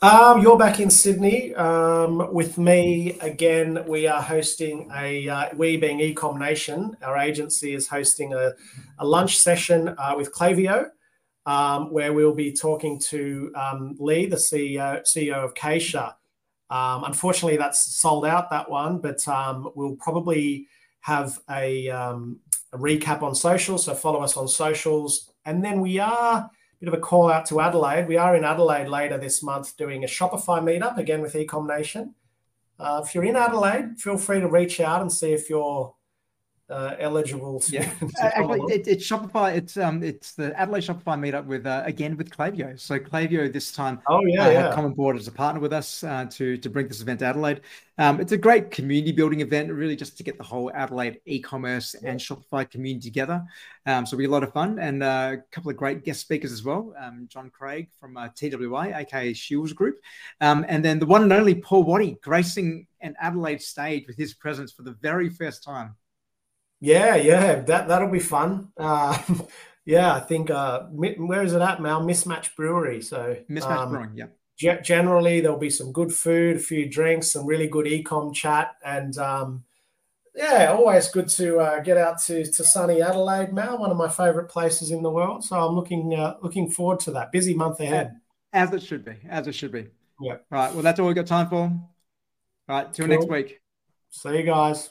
Um, 0.00 0.40
you're 0.40 0.58
back 0.58 0.80
in 0.80 0.88
Sydney 0.90 1.54
um, 1.54 2.32
with 2.32 2.58
me 2.58 3.18
again. 3.20 3.84
We 3.86 4.06
are 4.06 4.22
hosting 4.22 4.90
a 4.94 5.28
uh, 5.28 5.48
we 5.54 5.76
being 5.76 5.98
Ecom 5.98 6.38
Nation. 6.38 6.96
Our 7.02 7.18
agency 7.18 7.74
is 7.74 7.86
hosting 7.86 8.32
a, 8.32 8.52
a 8.98 9.06
lunch 9.06 9.38
session 9.38 9.94
uh, 9.98 10.14
with 10.16 10.32
Klaviyo, 10.32 10.88
um, 11.44 11.92
where 11.92 12.12
we'll 12.12 12.34
be 12.34 12.52
talking 12.52 12.98
to 13.00 13.52
um, 13.54 13.96
Lee, 13.98 14.26
the 14.26 14.36
CEO 14.36 15.02
CEO 15.02 15.44
of 15.44 15.54
Kaysha. 15.54 16.14
Um, 16.70 17.04
unfortunately, 17.04 17.56
that's 17.56 17.96
sold 17.96 18.26
out 18.26 18.50
that 18.50 18.70
one, 18.70 18.98
but 18.98 19.26
um, 19.28 19.70
we'll 19.74 19.96
probably 19.96 20.66
have 21.00 21.38
a, 21.48 21.86
a 21.86 22.18
recap 22.74 23.22
on 23.22 23.34
social. 23.34 23.78
So 23.78 23.94
follow 23.94 24.20
us 24.20 24.36
on 24.36 24.48
socials, 24.48 25.32
and 25.44 25.64
then 25.64 25.80
we 25.80 25.98
are 25.98 26.38
a 26.38 26.50
bit 26.80 26.88
of 26.88 26.94
a 26.94 27.00
call 27.00 27.30
out 27.30 27.46
to 27.46 27.60
Adelaide. 27.60 28.08
We 28.08 28.16
are 28.16 28.36
in 28.36 28.44
Adelaide 28.44 28.88
later 28.88 29.16
this 29.16 29.42
month 29.42 29.76
doing 29.76 30.04
a 30.04 30.08
Shopify 30.08 30.60
meetup 30.60 30.98
again 30.98 31.22
with 31.22 31.34
Ecom 31.34 31.66
Nation. 31.66 32.14
Uh, 32.78 33.02
if 33.04 33.14
you're 33.14 33.24
in 33.24 33.36
Adelaide, 33.36 33.98
feel 33.98 34.18
free 34.18 34.40
to 34.40 34.48
reach 34.48 34.80
out 34.80 35.00
and 35.00 35.10
see 35.10 35.32
if 35.32 35.48
you're 35.48 35.94
uh, 36.68 36.94
eligible 36.98 37.60
to. 37.60 37.72
Yeah, 37.72 37.90
to 38.00 38.36
actually, 38.36 38.60
it, 38.72 38.88
it's 38.88 39.08
Shopify. 39.08 39.54
It's 39.56 39.76
um, 39.76 40.02
it's 40.02 40.32
the 40.32 40.58
Adelaide 40.58 40.80
Shopify 40.80 41.18
meetup 41.18 41.46
with 41.46 41.66
uh, 41.66 41.82
again 41.84 42.16
with 42.16 42.30
Klaviyo. 42.30 42.78
So 42.78 42.98
Klaviyo 42.98 43.52
this 43.52 43.72
time, 43.72 44.00
oh 44.08 44.24
yeah, 44.26 44.46
uh, 44.46 44.50
yeah. 44.50 44.74
come 44.74 44.84
on 44.84 44.94
board 44.94 45.16
as 45.16 45.28
a 45.28 45.32
partner 45.32 45.60
with 45.60 45.72
us 45.72 46.02
uh, 46.02 46.26
to 46.30 46.56
to 46.56 46.70
bring 46.70 46.88
this 46.88 47.00
event 47.00 47.20
to 47.20 47.26
Adelaide. 47.26 47.60
Um, 47.98 48.20
it's 48.20 48.32
a 48.32 48.36
great 48.36 48.70
community 48.70 49.12
building 49.12 49.40
event, 49.40 49.72
really, 49.72 49.96
just 49.96 50.18
to 50.18 50.22
get 50.22 50.36
the 50.36 50.44
whole 50.44 50.70
Adelaide 50.74 51.20
e-commerce 51.24 51.94
yeah. 52.02 52.10
and 52.10 52.20
Shopify 52.20 52.68
community 52.68 53.08
together. 53.08 53.42
Um, 53.86 54.04
so 54.04 54.14
it'll 54.14 54.18
be 54.18 54.24
a 54.26 54.30
lot 54.30 54.42
of 54.42 54.52
fun 54.52 54.78
and 54.78 55.02
uh, 55.02 55.36
a 55.36 55.38
couple 55.50 55.70
of 55.70 55.78
great 55.78 56.04
guest 56.04 56.20
speakers 56.20 56.52
as 56.52 56.62
well. 56.62 56.92
Um, 57.00 57.26
John 57.30 57.48
Craig 57.48 57.88
from 57.98 58.16
uh, 58.16 58.28
TWI, 58.36 58.92
aka 59.00 59.32
Shields 59.32 59.72
Group, 59.72 60.00
um, 60.40 60.66
and 60.68 60.84
then 60.84 60.98
the 60.98 61.06
one 61.06 61.22
and 61.22 61.32
only 61.32 61.54
Paul 61.54 61.84
Waddy 61.84 62.18
gracing 62.22 62.86
an 63.00 63.14
Adelaide 63.20 63.62
stage 63.62 64.06
with 64.06 64.16
his 64.16 64.34
presence 64.34 64.72
for 64.72 64.82
the 64.82 64.96
very 65.00 65.30
first 65.30 65.62
time. 65.62 65.94
Yeah, 66.80 67.16
yeah, 67.16 67.60
that 67.60 67.88
that'll 67.88 68.10
be 68.10 68.20
fun. 68.20 68.68
Uh, 68.76 69.18
yeah, 69.84 70.14
I 70.14 70.20
think 70.20 70.50
uh, 70.50 70.82
where 70.90 71.42
is 71.42 71.52
it 71.52 71.62
at, 71.62 71.80
Mal? 71.80 72.02
Mismatch 72.02 72.54
Brewery. 72.56 73.00
So 73.02 73.36
Mismatch 73.50 73.70
um, 73.70 73.90
Brewing, 73.90 74.10
yeah. 74.14 74.26
G- 74.58 74.82
generally, 74.82 75.40
there'll 75.40 75.58
be 75.58 75.70
some 75.70 75.92
good 75.92 76.12
food, 76.12 76.56
a 76.56 76.60
few 76.60 76.88
drinks, 76.88 77.32
some 77.32 77.46
really 77.46 77.66
good 77.66 77.86
ecom 77.86 78.34
chat, 78.34 78.76
and 78.84 79.16
um, 79.18 79.64
yeah, 80.34 80.66
always 80.70 81.08
good 81.08 81.28
to 81.30 81.58
uh, 81.58 81.80
get 81.80 81.96
out 81.96 82.20
to 82.24 82.44
to 82.44 82.64
sunny 82.64 83.00
Adelaide, 83.00 83.52
Mal, 83.52 83.78
one 83.78 83.90
of 83.90 83.96
my 83.96 84.08
favourite 84.08 84.50
places 84.50 84.90
in 84.90 85.02
the 85.02 85.10
world. 85.10 85.44
So 85.44 85.56
I'm 85.56 85.74
looking 85.74 86.14
uh, 86.14 86.36
looking 86.42 86.70
forward 86.70 87.00
to 87.00 87.12
that 87.12 87.32
busy 87.32 87.54
month 87.54 87.80
ahead. 87.80 88.16
As 88.52 88.72
it 88.72 88.82
should 88.82 89.04
be, 89.04 89.16
as 89.28 89.46
it 89.46 89.54
should 89.54 89.72
be. 89.72 89.88
Yeah. 90.20 90.32
All 90.32 90.38
right. 90.50 90.72
Well, 90.72 90.82
that's 90.82 91.00
all 91.00 91.06
we've 91.06 91.14
got 91.14 91.26
time 91.26 91.48
for. 91.48 91.56
All 91.56 91.90
right. 92.68 92.92
Till 92.92 93.06
cool. 93.06 93.16
next 93.16 93.28
week. 93.28 93.60
See 94.10 94.36
you 94.36 94.42
guys. 94.42 94.90